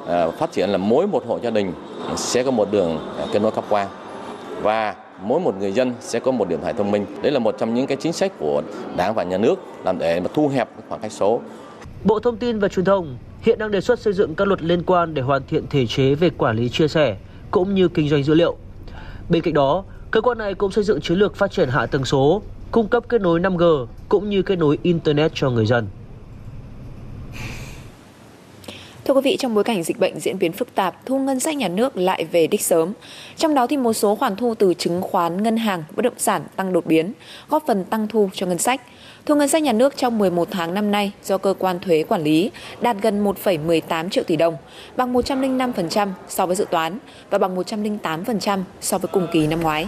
Ờ, 0.06 0.30
phát 0.30 0.52
triển 0.52 0.70
là 0.70 0.78
mỗi 0.78 1.06
một 1.06 1.26
hộ 1.26 1.38
gia 1.42 1.50
đình 1.50 1.72
sẽ 2.16 2.42
có 2.42 2.50
một 2.50 2.68
đường 2.72 2.98
kết 3.32 3.42
nối 3.42 3.50
cáp 3.50 3.64
quang 3.70 3.88
và 4.62 4.94
mỗi 5.22 5.40
một 5.40 5.54
người 5.58 5.72
dân 5.72 5.92
sẽ 6.00 6.20
có 6.20 6.30
một 6.30 6.48
điện 6.48 6.58
thoại 6.62 6.72
thông 6.72 6.90
minh. 6.90 7.06
Đấy 7.22 7.32
là 7.32 7.38
một 7.38 7.54
trong 7.58 7.74
những 7.74 7.86
cái 7.86 7.96
chính 7.96 8.12
sách 8.12 8.32
của 8.38 8.62
Đảng 8.96 9.14
và 9.14 9.22
Nhà 9.22 9.38
nước 9.38 9.54
làm 9.84 9.98
để 9.98 10.20
mà 10.20 10.26
thu 10.34 10.48
hẹp 10.48 10.68
khoảng 10.88 11.00
cách 11.00 11.12
số. 11.12 11.40
Bộ 12.04 12.18
Thông 12.18 12.36
tin 12.36 12.58
và 12.58 12.68
Truyền 12.68 12.84
thông 12.84 13.16
hiện 13.40 13.58
đang 13.58 13.70
đề 13.70 13.80
xuất 13.80 13.98
xây 13.98 14.12
dựng 14.12 14.34
các 14.34 14.48
luật 14.48 14.62
liên 14.62 14.82
quan 14.82 15.14
để 15.14 15.22
hoàn 15.22 15.42
thiện 15.48 15.66
thể 15.70 15.86
chế 15.86 16.14
về 16.14 16.30
quản 16.38 16.56
lý 16.56 16.68
chia 16.68 16.88
sẻ 16.88 17.16
cũng 17.50 17.74
như 17.74 17.88
kinh 17.88 18.08
doanh 18.08 18.24
dữ 18.24 18.34
liệu. 18.34 18.56
Bên 19.28 19.42
cạnh 19.42 19.54
đó, 19.54 19.84
cơ 20.10 20.20
quan 20.20 20.38
này 20.38 20.54
cũng 20.54 20.72
xây 20.72 20.84
dựng 20.84 21.00
chiến 21.00 21.18
lược 21.18 21.36
phát 21.36 21.50
triển 21.50 21.68
hạ 21.68 21.86
tầng 21.86 22.04
số, 22.04 22.42
cung 22.70 22.88
cấp 22.88 23.04
kết 23.08 23.20
nối 23.20 23.40
5G 23.40 23.86
cũng 24.08 24.30
như 24.30 24.42
kết 24.42 24.56
nối 24.58 24.78
internet 24.82 25.32
cho 25.34 25.50
người 25.50 25.66
dân. 25.66 25.86
Thưa 29.04 29.14
quý 29.14 29.20
vị, 29.24 29.36
trong 29.36 29.54
bối 29.54 29.64
cảnh 29.64 29.82
dịch 29.82 29.98
bệnh 29.98 30.20
diễn 30.20 30.38
biến 30.38 30.52
phức 30.52 30.74
tạp, 30.74 31.06
thu 31.06 31.18
ngân 31.18 31.40
sách 31.40 31.56
nhà 31.56 31.68
nước 31.68 31.96
lại 31.96 32.24
về 32.24 32.46
đích 32.46 32.62
sớm. 32.62 32.92
Trong 33.36 33.54
đó 33.54 33.66
thì 33.66 33.76
một 33.76 33.92
số 33.92 34.14
khoản 34.14 34.36
thu 34.36 34.54
từ 34.54 34.74
chứng 34.74 35.02
khoán, 35.02 35.42
ngân 35.42 35.56
hàng, 35.56 35.84
bất 35.96 36.02
động 36.02 36.14
sản 36.16 36.42
tăng 36.56 36.72
đột 36.72 36.86
biến, 36.86 37.12
góp 37.48 37.64
phần 37.66 37.84
tăng 37.84 38.08
thu 38.08 38.30
cho 38.32 38.46
ngân 38.46 38.58
sách. 38.58 38.80
Thu 39.28 39.34
ngân 39.34 39.48
sách 39.48 39.62
nhà 39.62 39.72
nước 39.72 39.96
trong 39.96 40.18
11 40.18 40.48
tháng 40.50 40.74
năm 40.74 40.90
nay 40.90 41.12
do 41.24 41.38
cơ 41.38 41.54
quan 41.58 41.80
thuế 41.80 42.02
quản 42.08 42.22
lý 42.22 42.50
đạt 42.80 42.96
gần 43.02 43.24
1,18 43.24 44.08
triệu 44.08 44.24
tỷ 44.24 44.36
đồng, 44.36 44.56
bằng 44.96 45.14
105% 45.14 46.08
so 46.28 46.46
với 46.46 46.56
dự 46.56 46.64
toán 46.70 46.98
và 47.30 47.38
bằng 47.38 47.56
108% 47.56 48.62
so 48.80 48.98
với 48.98 49.08
cùng 49.12 49.26
kỳ 49.32 49.46
năm 49.46 49.60
ngoái. 49.60 49.86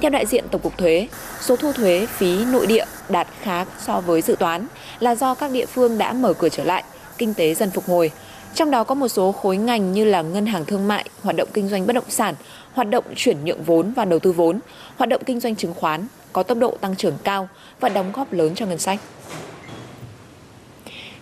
Theo 0.00 0.10
đại 0.10 0.26
diện 0.26 0.44
Tổng 0.50 0.60
cục 0.60 0.78
Thuế, 0.78 1.08
số 1.40 1.56
thu 1.56 1.72
thuế 1.72 2.06
phí 2.06 2.44
nội 2.44 2.66
địa 2.66 2.84
đạt 3.08 3.26
khá 3.40 3.64
so 3.78 4.00
với 4.00 4.22
dự 4.22 4.36
toán 4.38 4.66
là 5.00 5.14
do 5.14 5.34
các 5.34 5.50
địa 5.50 5.66
phương 5.66 5.98
đã 5.98 6.12
mở 6.12 6.32
cửa 6.32 6.48
trở 6.48 6.64
lại, 6.64 6.84
kinh 7.18 7.34
tế 7.34 7.54
dần 7.54 7.70
phục 7.70 7.84
hồi, 7.84 8.10
trong 8.54 8.70
đó 8.70 8.84
có 8.84 8.94
một 8.94 9.08
số 9.08 9.32
khối 9.32 9.56
ngành 9.56 9.92
như 9.92 10.04
là 10.04 10.22
ngân 10.22 10.46
hàng 10.46 10.64
thương 10.64 10.88
mại, 10.88 11.04
hoạt 11.22 11.36
động 11.36 11.48
kinh 11.54 11.68
doanh 11.68 11.86
bất 11.86 11.92
động 11.92 12.04
sản, 12.08 12.34
hoạt 12.72 12.90
động 12.90 13.04
chuyển 13.16 13.44
nhượng 13.44 13.62
vốn 13.62 13.92
và 13.92 14.04
đầu 14.04 14.18
tư 14.18 14.32
vốn, 14.32 14.60
hoạt 14.96 15.08
động 15.08 15.22
kinh 15.26 15.40
doanh 15.40 15.56
chứng 15.56 15.74
khoán 15.74 16.06
có 16.38 16.42
tốc 16.42 16.58
độ 16.58 16.76
tăng 16.80 16.96
trưởng 16.96 17.18
cao 17.24 17.48
và 17.80 17.88
đóng 17.88 18.12
góp 18.12 18.32
lớn 18.32 18.54
cho 18.54 18.66
ngân 18.66 18.78
sách. 18.78 19.00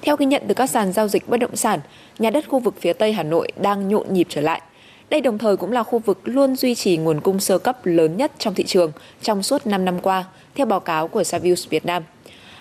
Theo 0.03 0.17
ghi 0.17 0.27
nhận 0.27 0.43
từ 0.49 0.55
các 0.55 0.71
sàn 0.71 0.93
giao 0.93 1.09
dịch 1.09 1.29
bất 1.29 1.37
động 1.37 1.57
sản, 1.57 1.81
nhà 2.19 2.31
đất 2.31 2.49
khu 2.49 2.59
vực 2.59 2.75
phía 2.81 2.93
Tây 2.93 3.13
Hà 3.13 3.23
Nội 3.23 3.53
đang 3.61 3.89
nhộn 3.89 4.07
nhịp 4.11 4.27
trở 4.31 4.41
lại. 4.41 4.63
Đây 5.11 5.21
đồng 5.21 5.39
thời 5.39 5.57
cũng 5.57 5.73
là 5.73 5.83
khu 5.83 5.99
vực 5.99 6.21
luôn 6.25 6.57
duy 6.57 6.75
trì 6.75 6.97
nguồn 6.97 7.21
cung 7.21 7.41
sơ 7.41 7.59
cấp 7.59 7.87
lớn 7.87 8.17
nhất 8.17 8.33
trong 8.39 8.55
thị 8.55 8.65
trường 8.65 8.93
trong 9.23 9.43
suốt 9.43 9.67
5 9.67 9.85
năm 9.85 10.01
qua, 10.01 10.25
theo 10.55 10.67
báo 10.67 10.81
cáo 10.81 11.09
của 11.09 11.25
Savills 11.25 11.69
Việt 11.69 11.87
Nam. 11.87 12.03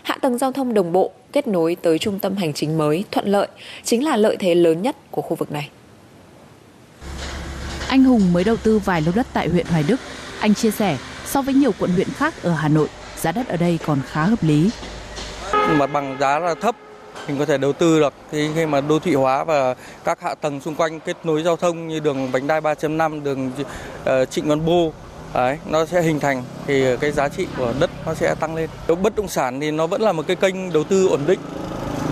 Hạ 0.04 0.18
tầng 0.22 0.38
giao 0.38 0.52
thông 0.52 0.74
đồng 0.74 0.91
bộ, 0.91 1.12
kết 1.32 1.48
nối 1.48 1.76
tới 1.76 2.00
trung 2.00 2.20
tâm 2.20 2.36
hành 2.36 2.54
chính 2.54 2.78
mới 2.78 3.04
thuận 3.12 3.28
lợi 3.28 3.48
chính 3.84 4.04
là 4.06 4.18
lợi 4.18 4.38
thế 4.39 4.56
lớn 4.56 4.82
nhất 4.82 4.96
của 5.12 5.22
khu 5.22 5.36
vực 5.36 5.52
này. 5.52 5.70
Anh 7.88 8.04
Hùng 8.04 8.34
mới 8.34 8.44
đầu 8.44 8.58
tư 8.58 8.80
vài 8.80 9.02
lô 9.02 9.12
đất 9.15 9.28
tại 9.34 9.50
huyện 9.50 9.65
Hoài 9.65 9.84
Đức. 9.88 10.00
Anh 10.39 10.54
chia 10.54 10.72
sẻ, 10.72 10.98
so 11.26 11.42
với 11.42 11.54
nhiều 11.54 11.72
quận 11.80 11.92
huyện 11.92 12.08
khác 12.18 12.34
ở 12.44 12.54
Hà 12.54 12.68
Nội, 12.68 12.88
giá 13.18 13.32
đất 13.32 13.48
ở 13.48 13.58
đây 13.58 13.80
còn 13.86 14.00
khá 14.12 14.24
hợp 14.24 14.44
lý. 14.44 14.70
Mặt 15.54 15.88
bằng 15.94 16.18
giá 16.20 16.40
là 16.40 16.56
thấp, 16.62 16.76
mình 17.28 17.38
có 17.40 17.46
thể 17.46 17.58
đầu 17.58 17.74
tư 17.74 18.00
được. 18.00 18.14
Thì 18.32 18.50
khi 18.56 18.66
mà 18.66 18.82
đô 18.82 19.00
thị 19.00 19.16
hóa 19.16 19.44
và 19.44 19.76
các 20.04 20.22
hạ 20.22 20.36
tầng 20.36 20.62
xung 20.62 20.76
quanh 20.76 21.00
kết 21.00 21.18
nối 21.24 21.44
giao 21.44 21.56
thông 21.56 21.88
như 21.88 22.00
đường 22.00 22.32
vành 22.32 22.48
đai 22.48 22.62
3.5, 22.62 23.24
đường 23.24 23.52
uh, 24.04 24.30
Trịnh 24.30 24.48
Văn 24.48 24.66
Bô, 24.66 24.92
Đấy, 25.36 25.58
nó 25.70 25.86
sẽ 25.86 26.02
hình 26.02 26.20
thành 26.20 26.44
thì 26.68 26.98
cái 26.98 27.12
giá 27.12 27.30
trị 27.30 27.48
của 27.58 27.74
đất 27.80 27.90
nó 28.06 28.14
sẽ 28.14 28.36
tăng 28.36 28.56
lên. 28.56 28.70
Bất 29.02 29.16
động 29.16 29.28
sản 29.28 29.60
thì 29.60 29.72
nó 29.72 29.88
vẫn 29.88 30.02
là 30.02 30.12
một 30.12 30.28
cái 30.28 30.36
kênh 30.36 30.74
đầu 30.74 30.84
tư 30.84 31.08
ổn 31.08 31.20
định. 31.28 31.40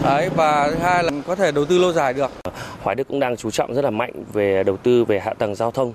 Đấy, 0.03 0.29
và 0.35 0.67
thứ 0.69 0.75
hai 0.75 1.03
là 1.03 1.11
có 1.27 1.35
thể 1.35 1.51
đầu 1.51 1.65
tư 1.65 1.77
lâu 1.77 1.93
dài 1.93 2.13
được. 2.13 2.31
Hoài 2.81 2.95
Đức 2.95 3.07
cũng 3.07 3.19
đang 3.19 3.37
chú 3.37 3.51
trọng 3.51 3.73
rất 3.73 3.81
là 3.81 3.89
mạnh 3.89 4.11
về 4.33 4.63
đầu 4.63 4.77
tư 4.77 5.05
về 5.05 5.19
hạ 5.19 5.33
tầng 5.33 5.55
giao 5.55 5.71
thông 5.71 5.93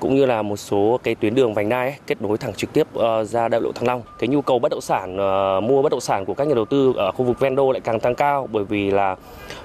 cũng 0.00 0.14
như 0.16 0.26
là 0.26 0.42
một 0.42 0.56
số 0.56 1.00
cái 1.02 1.14
tuyến 1.14 1.34
đường 1.34 1.54
vành 1.54 1.68
đai 1.68 1.88
ấy, 1.88 1.98
kết 2.06 2.22
nối 2.22 2.38
thẳng 2.38 2.54
trực 2.54 2.72
tiếp 2.72 2.86
uh, 2.98 3.28
ra 3.28 3.48
đại 3.48 3.60
lộ 3.60 3.72
Thăng 3.72 3.86
Long. 3.86 4.02
Cái 4.18 4.28
nhu 4.28 4.42
cầu 4.42 4.58
bất 4.58 4.68
động 4.68 4.80
sản 4.80 5.14
uh, 5.14 5.64
mua 5.64 5.82
bất 5.82 5.92
động 5.92 6.00
sản 6.00 6.24
của 6.24 6.34
các 6.34 6.46
nhà 6.46 6.54
đầu 6.54 6.64
tư 6.64 6.92
ở 6.96 7.12
khu 7.12 7.24
vực 7.24 7.40
ven 7.40 7.56
đô 7.56 7.72
lại 7.72 7.80
càng 7.80 8.00
tăng 8.00 8.14
cao 8.14 8.48
bởi 8.52 8.64
vì 8.64 8.90
là 8.90 9.16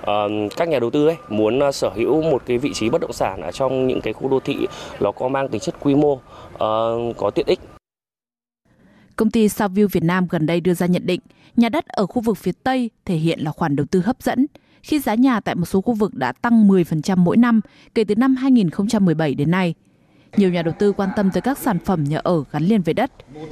uh, 0.01 0.31
các 0.57 0.67
nhà 0.67 0.79
đầu 0.79 0.89
tư 0.89 1.07
ấy 1.07 1.15
muốn 1.29 1.67
uh, 1.67 1.75
sở 1.75 1.89
hữu 1.89 2.21
một 2.21 2.43
cái 2.45 2.57
vị 2.57 2.73
trí 2.73 2.89
bất 2.89 3.01
động 3.01 3.13
sản 3.13 3.41
ở 3.41 3.51
trong 3.51 3.87
những 3.87 4.01
cái 4.01 4.13
khu 4.13 4.29
đô 4.29 4.39
thị 4.39 4.67
nó 4.99 5.11
có 5.11 5.27
mang 5.27 5.49
tính 5.49 5.61
chất 5.61 5.75
quy 5.79 5.95
mô, 5.95 6.13
uh, 6.13 7.17
có 7.17 7.31
tiện 7.35 7.47
ích. 7.47 7.59
Công 9.15 9.31
ty 9.31 9.49
Saville 9.49 9.87
Việt 9.91 10.03
Nam 10.03 10.27
gần 10.29 10.45
đây 10.45 10.61
đưa 10.61 10.73
ra 10.73 10.85
nhận 10.85 11.05
định 11.05 11.19
nhà 11.55 11.69
đất 11.69 11.85
ở 11.87 12.05
khu 12.05 12.21
vực 12.21 12.37
phía 12.37 12.51
Tây 12.63 12.89
thể 13.05 13.15
hiện 13.15 13.39
là 13.39 13.51
khoản 13.51 13.75
đầu 13.75 13.85
tư 13.91 14.01
hấp 14.05 14.21
dẫn 14.21 14.45
khi 14.85 14.99
giá 14.99 15.15
nhà 15.15 15.39
tại 15.39 15.55
một 15.55 15.65
số 15.65 15.81
khu 15.81 15.93
vực 15.93 16.13
đã 16.13 16.31
tăng 16.31 16.67
10% 16.67 17.17
mỗi 17.17 17.37
năm 17.37 17.61
kể 17.95 18.03
từ 18.03 18.15
năm 18.15 18.35
2017 18.35 19.33
đến 19.33 19.51
nay. 19.51 19.73
Nhiều 20.37 20.49
nhà 20.49 20.61
đầu 20.61 20.73
tư 20.79 20.91
quan 20.91 21.09
tâm 21.15 21.31
tới 21.33 21.41
các 21.41 21.57
sản 21.57 21.79
phẩm 21.85 22.03
nhà 22.03 22.19
ở 22.23 22.43
gắn 22.51 22.63
liền 22.63 22.81
với 22.81 22.93
đất. 22.93 23.11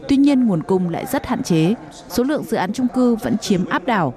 Tuy 0.09 0.17
nhiên, 0.17 0.45
nguồn 0.45 0.63
cung 0.63 0.89
lại 0.89 1.05
rất 1.05 1.25
hạn 1.25 1.43
chế. 1.43 1.73
Số 2.09 2.23
lượng 2.23 2.43
dự 2.43 2.57
án 2.57 2.73
chung 2.73 2.87
cư 2.87 3.15
vẫn 3.15 3.37
chiếm 3.37 3.65
áp 3.65 3.85
đảo. 3.85 4.13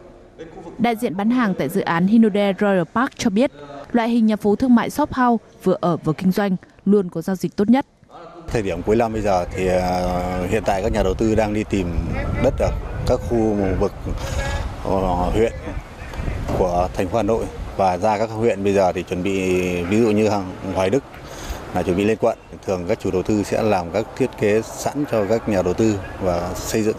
Đại 0.78 0.96
diện 0.96 1.16
bán 1.16 1.30
hàng 1.30 1.54
tại 1.58 1.68
dự 1.68 1.80
án 1.80 2.06
Hinode 2.06 2.52
Royal 2.60 2.82
Park 2.94 3.10
cho 3.16 3.30
biết, 3.30 3.50
loại 3.92 4.08
hình 4.08 4.26
nhà 4.26 4.36
phố 4.36 4.56
thương 4.56 4.74
mại 4.74 4.90
shop 4.90 5.12
house 5.12 5.44
vừa 5.62 5.76
ở 5.80 5.96
vừa 5.96 6.12
kinh 6.12 6.32
doanh 6.32 6.56
luôn 6.84 7.08
có 7.08 7.22
giao 7.22 7.36
dịch 7.36 7.56
tốt 7.56 7.70
nhất. 7.70 7.86
Thời 8.48 8.62
điểm 8.62 8.82
cuối 8.82 8.96
năm 8.96 9.12
bây 9.12 9.22
giờ 9.22 9.44
thì 9.54 9.66
à, 9.66 10.46
hiện 10.50 10.62
tại 10.66 10.82
các 10.82 10.92
nhà 10.92 11.02
đầu 11.02 11.14
tư 11.14 11.34
đang 11.34 11.54
đi 11.54 11.64
tìm 11.70 11.86
đất 12.44 12.54
ở 12.58 12.70
các 13.06 13.20
khu 13.28 13.56
vực 13.80 13.92
ờ, 14.84 15.30
huyện 15.30 15.52
của 16.58 16.88
thành 16.94 17.08
phố 17.08 17.16
Hà 17.16 17.22
Nội 17.22 17.44
và 17.76 17.98
ra 17.98 18.18
các 18.18 18.30
huyện 18.30 18.64
bây 18.64 18.74
giờ 18.74 18.92
thì 18.92 19.02
chuẩn 19.02 19.22
bị 19.22 19.32
ví 19.82 20.00
dụ 20.00 20.10
như 20.10 20.30
Hoài 20.74 20.90
Đức 20.90 21.04
là 21.74 21.82
chuẩn 21.82 21.96
bị 21.96 22.04
lên 22.04 22.16
quận. 22.20 22.38
Thường 22.66 22.84
các 22.88 22.98
chủ 23.02 23.10
đầu 23.10 23.22
tư 23.22 23.42
sẽ 23.42 23.62
làm 23.62 23.90
các 23.90 24.06
thiết 24.16 24.30
kế 24.40 24.62
sẵn 24.62 25.04
cho 25.12 25.24
các 25.28 25.48
nhà 25.48 25.62
đầu 25.62 25.74
tư 25.74 25.98
và 26.20 26.50
xây 26.54 26.82
dựng. 26.82 26.96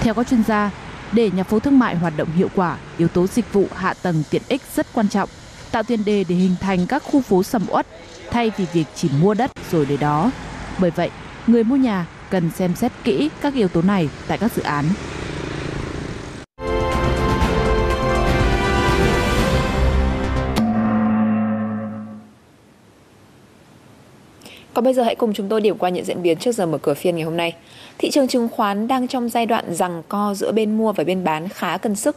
Theo 0.00 0.14
các 0.14 0.28
chuyên 0.28 0.44
gia, 0.44 0.70
để 1.12 1.30
nhà 1.30 1.42
phố 1.42 1.58
thương 1.58 1.78
mại 1.78 1.96
hoạt 1.96 2.12
động 2.16 2.28
hiệu 2.36 2.48
quả, 2.54 2.76
yếu 2.98 3.08
tố 3.08 3.26
dịch 3.26 3.52
vụ 3.52 3.66
hạ 3.74 3.94
tầng 4.02 4.22
tiện 4.30 4.42
ích 4.48 4.62
rất 4.76 4.86
quan 4.92 5.08
trọng, 5.08 5.28
tạo 5.70 5.82
tiền 5.82 6.04
đề 6.04 6.24
để 6.28 6.34
hình 6.34 6.54
thành 6.60 6.86
các 6.86 7.02
khu 7.02 7.20
phố 7.20 7.42
sầm 7.42 7.66
uất 7.68 7.86
thay 8.30 8.52
vì 8.56 8.66
việc 8.72 8.84
chỉ 8.94 9.10
mua 9.20 9.34
đất 9.34 9.50
rồi 9.70 9.86
để 9.86 9.96
đó. 9.96 10.30
Bởi 10.78 10.90
vậy, 10.90 11.10
người 11.46 11.64
mua 11.64 11.76
nhà 11.76 12.06
cần 12.30 12.50
xem 12.56 12.74
xét 12.74 12.92
kỹ 13.04 13.30
các 13.40 13.54
yếu 13.54 13.68
tố 13.68 13.82
này 13.82 14.08
tại 14.26 14.38
các 14.38 14.52
dự 14.56 14.62
án. 14.62 14.84
Còn 24.74 24.84
bây 24.84 24.94
giờ 24.94 25.02
hãy 25.02 25.14
cùng 25.14 25.32
chúng 25.32 25.48
tôi 25.48 25.60
điểm 25.60 25.78
qua 25.78 25.90
những 25.90 26.04
diễn 26.04 26.22
biến 26.22 26.38
trước 26.38 26.52
giờ 26.52 26.66
mở 26.66 26.78
cửa 26.78 26.94
phiên 26.94 27.16
ngày 27.16 27.24
hôm 27.24 27.36
nay. 27.36 27.54
Thị 27.98 28.10
trường 28.10 28.28
chứng 28.28 28.48
khoán 28.48 28.88
đang 28.88 29.08
trong 29.08 29.28
giai 29.28 29.46
đoạn 29.46 29.74
rằng 29.74 30.02
co 30.08 30.34
giữa 30.34 30.52
bên 30.52 30.76
mua 30.76 30.92
và 30.92 31.04
bên 31.04 31.24
bán 31.24 31.48
khá 31.48 31.76
cân 31.76 31.94
sức. 31.94 32.16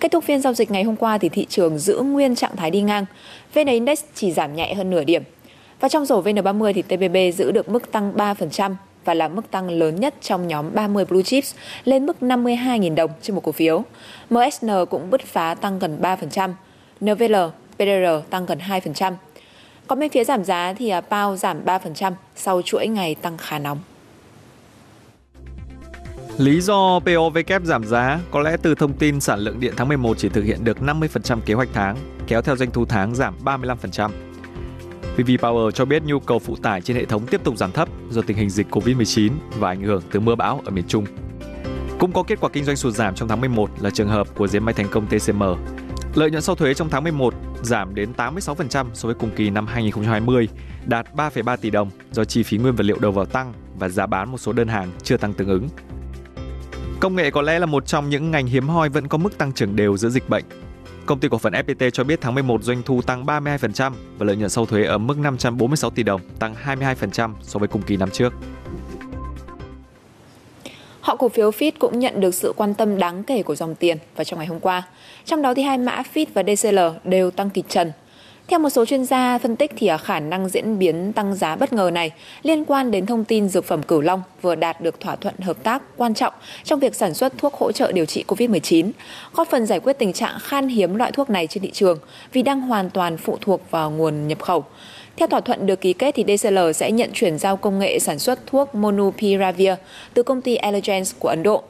Kết 0.00 0.12
thúc 0.12 0.24
phiên 0.24 0.40
giao 0.40 0.52
dịch 0.52 0.70
ngày 0.70 0.82
hôm 0.82 0.96
qua 0.96 1.18
thì 1.18 1.28
thị 1.28 1.46
trường 1.48 1.78
giữ 1.78 1.98
nguyên 1.98 2.34
trạng 2.34 2.56
thái 2.56 2.70
đi 2.70 2.80
ngang. 2.80 3.04
VN 3.54 3.66
Index 3.66 4.00
chỉ 4.14 4.32
giảm 4.32 4.56
nhẹ 4.56 4.74
hơn 4.74 4.90
nửa 4.90 5.04
điểm. 5.04 5.22
Và 5.80 5.88
trong 5.88 6.06
rổ 6.06 6.22
VN30 6.22 6.72
thì 6.72 6.82
TPB 6.82 7.38
giữ 7.38 7.52
được 7.52 7.68
mức 7.68 7.92
tăng 7.92 8.12
3% 8.16 8.74
và 9.04 9.14
là 9.14 9.28
mức 9.28 9.50
tăng 9.50 9.70
lớn 9.70 10.00
nhất 10.00 10.14
trong 10.20 10.48
nhóm 10.48 10.74
30 10.74 11.04
blue 11.04 11.22
chips, 11.22 11.54
lên 11.84 12.06
mức 12.06 12.16
52.000 12.20 12.94
đồng 12.94 13.10
trên 13.22 13.34
một 13.34 13.42
cổ 13.44 13.52
phiếu. 13.52 13.82
MSN 14.30 14.70
cũng 14.90 15.10
bứt 15.10 15.20
phá 15.20 15.54
tăng 15.54 15.78
gần 15.78 15.98
3%. 16.02 16.50
NVL 17.00 17.36
PDR 17.76 18.30
tăng 18.30 18.46
gần 18.46 18.58
2%. 18.58 19.12
Còn 19.86 19.98
bên 19.98 20.10
phía 20.10 20.24
giảm 20.24 20.44
giá 20.44 20.74
thì 20.78 20.88
à, 20.88 21.00
Pao 21.00 21.36
giảm 21.36 21.64
3% 21.64 22.12
sau 22.36 22.62
chuỗi 22.62 22.88
ngày 22.88 23.14
tăng 23.14 23.36
khá 23.38 23.58
nóng. 23.58 23.78
Lý 26.38 26.60
do 26.60 27.00
POVK 27.00 27.62
giảm 27.64 27.84
giá 27.84 28.20
có 28.30 28.40
lẽ 28.40 28.56
từ 28.62 28.74
thông 28.74 28.92
tin 28.92 29.20
sản 29.20 29.38
lượng 29.38 29.60
điện 29.60 29.74
tháng 29.76 29.88
11 29.88 30.18
chỉ 30.18 30.28
thực 30.28 30.44
hiện 30.44 30.64
được 30.64 30.78
50% 30.78 31.40
kế 31.46 31.54
hoạch 31.54 31.68
tháng, 31.72 31.96
kéo 32.26 32.42
theo 32.42 32.56
doanh 32.56 32.70
thu 32.70 32.84
tháng 32.84 33.14
giảm 33.14 33.34
35%. 33.44 34.10
VV 35.16 35.30
Power 35.40 35.70
cho 35.70 35.84
biết 35.84 36.02
nhu 36.02 36.20
cầu 36.20 36.38
phụ 36.38 36.56
tải 36.56 36.80
trên 36.80 36.96
hệ 36.96 37.04
thống 37.04 37.26
tiếp 37.26 37.40
tục 37.44 37.56
giảm 37.56 37.72
thấp 37.72 37.88
do 38.10 38.22
tình 38.22 38.36
hình 38.36 38.50
dịch 38.50 38.66
Covid-19 38.70 39.32
và 39.58 39.68
ảnh 39.68 39.82
hưởng 39.82 40.02
từ 40.12 40.20
mưa 40.20 40.34
bão 40.34 40.60
ở 40.64 40.70
miền 40.70 40.84
Trung. 40.88 41.04
Cũng 41.98 42.12
có 42.12 42.22
kết 42.22 42.40
quả 42.40 42.50
kinh 42.52 42.64
doanh 42.64 42.76
sụt 42.76 42.94
giảm 42.94 43.14
trong 43.14 43.28
tháng 43.28 43.40
11 43.40 43.70
là 43.80 43.90
trường 43.90 44.08
hợp 44.08 44.34
của 44.34 44.48
Diến 44.48 44.64
May 44.64 44.74
Thành 44.74 44.88
Công 44.90 45.06
TCM. 45.06 45.42
Lợi 46.16 46.30
nhuận 46.30 46.42
sau 46.42 46.54
thuế 46.54 46.74
trong 46.74 46.88
tháng 46.90 47.02
11 47.02 47.34
giảm 47.62 47.94
đến 47.94 48.12
86% 48.16 48.86
so 48.94 49.06
với 49.06 49.14
cùng 49.14 49.30
kỳ 49.36 49.50
năm 49.50 49.66
2020, 49.66 50.48
đạt 50.86 51.06
3,3 51.16 51.56
tỷ 51.56 51.70
đồng 51.70 51.90
do 52.12 52.24
chi 52.24 52.42
phí 52.42 52.58
nguyên 52.58 52.74
vật 52.74 52.84
liệu 52.84 52.98
đầu 52.98 53.12
vào 53.12 53.24
tăng 53.24 53.52
và 53.78 53.88
giá 53.88 54.06
bán 54.06 54.30
một 54.30 54.38
số 54.38 54.52
đơn 54.52 54.68
hàng 54.68 54.92
chưa 55.02 55.16
tăng 55.16 55.32
tương 55.32 55.48
ứng. 55.48 55.68
Công 57.00 57.16
nghệ 57.16 57.30
có 57.30 57.42
lẽ 57.42 57.58
là 57.58 57.66
một 57.66 57.86
trong 57.86 58.08
những 58.08 58.30
ngành 58.30 58.46
hiếm 58.46 58.68
hoi 58.68 58.88
vẫn 58.88 59.08
có 59.08 59.18
mức 59.18 59.38
tăng 59.38 59.52
trưởng 59.52 59.76
đều 59.76 59.96
giữa 59.96 60.08
dịch 60.08 60.28
bệnh. 60.28 60.44
Công 61.06 61.20
ty 61.20 61.28
cổ 61.28 61.38
phần 61.38 61.52
FPT 61.52 61.90
cho 61.90 62.04
biết 62.04 62.20
tháng 62.20 62.34
11 62.34 62.62
doanh 62.62 62.82
thu 62.82 63.02
tăng 63.02 63.24
32% 63.24 63.92
và 64.18 64.26
lợi 64.26 64.36
nhuận 64.36 64.50
sau 64.50 64.66
thuế 64.66 64.84
ở 64.84 64.98
mức 64.98 65.18
546 65.18 65.90
tỷ 65.90 66.02
đồng, 66.02 66.20
tăng 66.38 66.54
22% 66.64 67.32
so 67.42 67.58
với 67.58 67.68
cùng 67.68 67.82
kỳ 67.82 67.96
năm 67.96 68.10
trước. 68.10 68.32
Họ 71.06 71.16
cổ 71.16 71.28
phiếu 71.28 71.50
FIT 71.50 71.72
cũng 71.78 71.98
nhận 71.98 72.20
được 72.20 72.34
sự 72.34 72.52
quan 72.56 72.74
tâm 72.74 72.98
đáng 72.98 73.24
kể 73.24 73.42
của 73.42 73.54
dòng 73.54 73.74
tiền 73.74 73.96
vào 74.16 74.24
trong 74.24 74.38
ngày 74.38 74.48
hôm 74.48 74.60
qua. 74.60 74.82
Trong 75.24 75.42
đó 75.42 75.54
thì 75.54 75.62
hai 75.62 75.78
mã 75.78 76.02
FIT 76.14 76.26
và 76.34 76.42
DCL 76.42 76.78
đều 77.04 77.30
tăng 77.30 77.50
kịch 77.50 77.64
trần. 77.68 77.92
Theo 78.48 78.58
một 78.58 78.70
số 78.70 78.84
chuyên 78.84 79.04
gia 79.04 79.38
phân 79.38 79.56
tích 79.56 79.72
thì 79.76 79.90
khả 80.02 80.20
năng 80.20 80.48
diễn 80.48 80.78
biến 80.78 81.12
tăng 81.12 81.34
giá 81.34 81.56
bất 81.56 81.72
ngờ 81.72 81.90
này 81.92 82.10
liên 82.42 82.64
quan 82.64 82.90
đến 82.90 83.06
thông 83.06 83.24
tin 83.24 83.48
dược 83.48 83.64
phẩm 83.64 83.82
Cửu 83.82 84.00
Long 84.00 84.22
vừa 84.42 84.54
đạt 84.54 84.80
được 84.80 85.00
thỏa 85.00 85.16
thuận 85.16 85.34
hợp 85.38 85.62
tác 85.62 85.82
quan 85.96 86.14
trọng 86.14 86.32
trong 86.64 86.80
việc 86.80 86.94
sản 86.94 87.14
xuất 87.14 87.38
thuốc 87.38 87.54
hỗ 87.54 87.72
trợ 87.72 87.92
điều 87.92 88.04
trị 88.04 88.24
COVID-19, 88.28 88.90
góp 89.32 89.48
phần 89.48 89.66
giải 89.66 89.80
quyết 89.80 89.98
tình 89.98 90.12
trạng 90.12 90.38
khan 90.40 90.68
hiếm 90.68 90.94
loại 90.94 91.12
thuốc 91.12 91.30
này 91.30 91.46
trên 91.46 91.62
thị 91.62 91.70
trường 91.70 91.98
vì 92.32 92.42
đang 92.42 92.60
hoàn 92.60 92.90
toàn 92.90 93.16
phụ 93.16 93.38
thuộc 93.40 93.70
vào 93.70 93.90
nguồn 93.90 94.28
nhập 94.28 94.42
khẩu. 94.42 94.64
Theo 95.16 95.28
thỏa 95.28 95.40
thuận 95.40 95.66
được 95.66 95.80
ký 95.80 95.92
kết 95.92 96.14
thì 96.14 96.36
DCL 96.36 96.58
sẽ 96.74 96.92
nhận 96.92 97.10
chuyển 97.12 97.38
giao 97.38 97.56
công 97.56 97.78
nghệ 97.78 97.98
sản 97.98 98.18
xuất 98.18 98.46
thuốc 98.46 98.74
Monupiravir 98.74 99.72
từ 100.14 100.22
công 100.22 100.40
ty 100.40 100.56
Allergens 100.56 101.14
của 101.18 101.28
Ấn 101.28 101.42
Độ. 101.42 101.62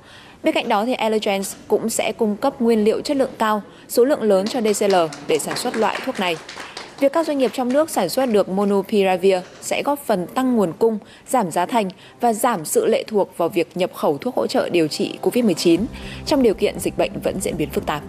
Bên 0.43 0.55
cạnh 0.55 0.69
đó 0.69 0.85
thì 0.85 0.95
Allergens 0.95 1.55
cũng 1.69 1.91
sẽ 1.91 2.13
cung 2.13 2.37
cấp 2.37 2.61
nguyên 2.61 2.85
liệu 2.85 3.01
chất 3.01 3.17
lượng 3.17 3.31
cao, 3.39 3.63
số 3.89 4.05
lượng 4.05 4.23
lớn 4.23 4.47
cho 4.47 4.61
DCL 4.61 4.95
để 5.29 5.39
sản 5.39 5.57
xuất 5.57 5.77
loại 5.77 5.99
thuốc 6.05 6.21
này. 6.21 6.37
Việc 7.01 7.13
các 7.13 7.27
doanh 7.27 7.39
nghiệp 7.39 7.51
trong 7.55 7.73
nước 7.73 7.91
sản 7.91 8.09
xuất 8.09 8.27
được 8.27 8.49
Monupiravir 8.49 9.37
sẽ 9.61 9.83
góp 9.85 9.99
phần 10.07 10.27
tăng 10.27 10.57
nguồn 10.57 10.73
cung, 10.73 10.99
giảm 11.29 11.51
giá 11.51 11.67
thành 11.67 11.89
và 12.21 12.33
giảm 12.33 12.65
sự 12.65 12.87
lệ 12.87 13.05
thuộc 13.07 13.37
vào 13.37 13.49
việc 13.49 13.69
nhập 13.75 13.95
khẩu 13.95 14.19
thuốc 14.19 14.37
hỗ 14.37 14.47
trợ 14.47 14.69
điều 14.69 14.89
trị 14.89 15.19
COVID-19 15.23 15.81
trong 16.27 16.43
điều 16.43 16.55
kiện 16.55 16.79
dịch 16.79 16.99
bệnh 16.99 17.13
vẫn 17.25 17.41
diễn 17.41 17.57
biến 17.57 17.71
phức 17.71 17.87
tạp. 17.87 18.03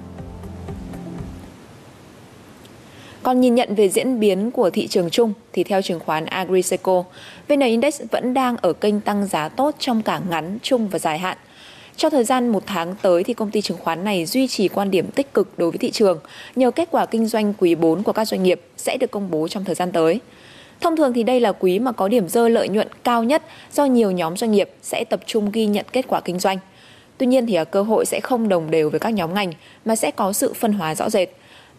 Còn 3.24 3.42
nhìn 3.42 3.56
nhận 3.56 3.76
về 3.76 3.90
diễn 3.90 4.20
biến 4.20 4.52
của 4.52 4.70
thị 4.70 4.88
trường 4.88 5.10
chung 5.10 5.34
thì 5.54 5.64
theo 5.64 5.82
chứng 5.82 6.00
khoán 6.00 6.26
Agriseco, 6.26 7.04
VN 7.48 7.60
Index 7.60 8.02
vẫn 8.12 8.34
đang 8.34 8.58
ở 8.58 8.74
kênh 8.74 9.02
tăng 9.02 9.28
giá 9.28 9.50
tốt 9.50 9.76
trong 9.80 10.02
cả 10.02 10.22
ngắn, 10.30 10.58
trung 10.64 10.88
và 10.88 11.00
dài 11.00 11.20
hạn. 11.20 11.38
Trong 11.98 12.12
thời 12.12 12.24
gian 12.24 12.50
một 12.50 12.64
tháng 12.66 12.96
tới 13.02 13.24
thì 13.24 13.34
công 13.34 13.52
ty 13.52 13.62
chứng 13.62 13.78
khoán 13.78 14.04
này 14.04 14.26
duy 14.26 14.48
trì 14.48 14.68
quan 14.68 14.92
điểm 14.92 15.12
tích 15.12 15.34
cực 15.34 15.58
đối 15.58 15.72
với 15.72 15.78
thị 15.78 15.92
trường 15.92 16.20
nhờ 16.56 16.72
kết 16.72 16.88
quả 16.92 17.06
kinh 17.06 17.26
doanh 17.26 17.54
quý 17.58 17.76
4 17.76 18.04
của 18.04 18.14
các 18.14 18.26
doanh 18.26 18.44
nghiệp 18.44 18.62
sẽ 18.78 18.98
được 18.98 19.12
công 19.12 19.32
bố 19.32 19.48
trong 19.48 19.66
thời 19.66 19.76
gian 19.76 19.92
tới. 19.92 20.20
Thông 20.82 20.98
thường 20.98 21.14
thì 21.14 21.24
đây 21.24 21.40
là 21.40 21.52
quý 21.52 21.80
mà 21.80 21.92
có 21.92 22.08
điểm 22.08 22.28
rơi 22.28 22.50
lợi 22.50 22.70
nhuận 22.70 22.88
cao 23.04 23.24
nhất 23.24 23.44
do 23.74 23.86
nhiều 23.86 24.12
nhóm 24.12 24.38
doanh 24.38 24.52
nghiệp 24.52 24.70
sẽ 24.82 25.04
tập 25.04 25.20
trung 25.26 25.52
ghi 25.52 25.66
nhận 25.66 25.86
kết 25.92 26.06
quả 26.08 26.22
kinh 26.22 26.40
doanh. 26.40 26.58
Tuy 27.18 27.28
nhiên 27.28 27.46
thì 27.46 27.54
à, 27.54 27.64
cơ 27.64 27.82
hội 27.82 28.06
sẽ 28.06 28.20
không 28.20 28.50
đồng 28.50 28.72
đều 28.72 28.90
với 28.90 29.00
các 29.00 29.10
nhóm 29.10 29.34
ngành 29.34 29.52
mà 29.86 29.96
sẽ 29.96 30.12
có 30.12 30.34
sự 30.34 30.54
phân 30.54 30.74
hóa 30.74 30.96
rõ 30.96 31.10
rệt. 31.10 31.30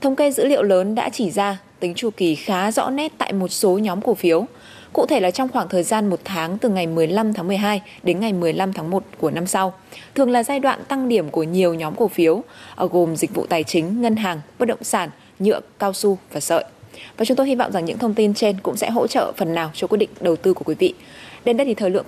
Thống 0.00 0.16
kê 0.16 0.30
dữ 0.30 0.46
liệu 0.46 0.62
lớn 0.62 0.94
đã 0.94 1.08
chỉ 1.12 1.30
ra 1.30 1.58
tính 1.80 1.94
chu 1.94 2.10
kỳ 2.10 2.34
khá 2.34 2.72
rõ 2.72 2.90
nét 2.90 3.12
tại 3.18 3.32
một 3.32 3.48
số 3.48 3.78
nhóm 3.78 4.00
cổ 4.00 4.14
phiếu. 4.14 4.46
Cụ 4.92 5.06
thể 5.06 5.20
là 5.20 5.30
trong 5.30 5.48
khoảng 5.48 5.68
thời 5.68 5.82
gian 5.82 6.10
một 6.10 6.20
tháng 6.24 6.58
từ 6.58 6.68
ngày 6.68 6.86
15 6.86 7.32
tháng 7.32 7.46
12 7.46 7.82
đến 8.02 8.20
ngày 8.20 8.32
15 8.32 8.72
tháng 8.72 8.90
1 8.90 9.04
của 9.18 9.30
năm 9.30 9.46
sau, 9.46 9.72
thường 10.14 10.30
là 10.30 10.42
giai 10.42 10.60
đoạn 10.60 10.84
tăng 10.88 11.08
điểm 11.08 11.30
của 11.30 11.42
nhiều 11.42 11.74
nhóm 11.74 11.94
cổ 11.94 12.08
phiếu, 12.08 12.42
gồm 12.76 13.16
dịch 13.16 13.34
vụ 13.34 13.46
tài 13.46 13.64
chính, 13.64 14.02
ngân 14.02 14.16
hàng, 14.16 14.40
bất 14.58 14.66
động 14.66 14.84
sản, 14.84 15.10
nhựa, 15.38 15.60
cao 15.78 15.92
su 15.92 16.18
và 16.32 16.40
sợi. 16.40 16.64
Và 17.16 17.24
chúng 17.24 17.36
tôi 17.36 17.46
hy 17.46 17.54
vọng 17.54 17.72
rằng 17.72 17.84
những 17.84 17.98
thông 17.98 18.14
tin 18.14 18.34
trên 18.34 18.56
cũng 18.62 18.76
sẽ 18.76 18.90
hỗ 18.90 19.06
trợ 19.06 19.32
phần 19.36 19.54
nào 19.54 19.70
cho 19.74 19.86
quyết 19.86 19.98
định 19.98 20.10
đầu 20.20 20.36
tư 20.36 20.54
của 20.54 20.64
quý 20.64 20.74
vị. 20.78 20.94
Đến 21.44 21.56
đây 21.56 21.66
thì 21.66 21.74
thời 21.74 21.90
lượng 21.90 22.04
của 22.04 22.06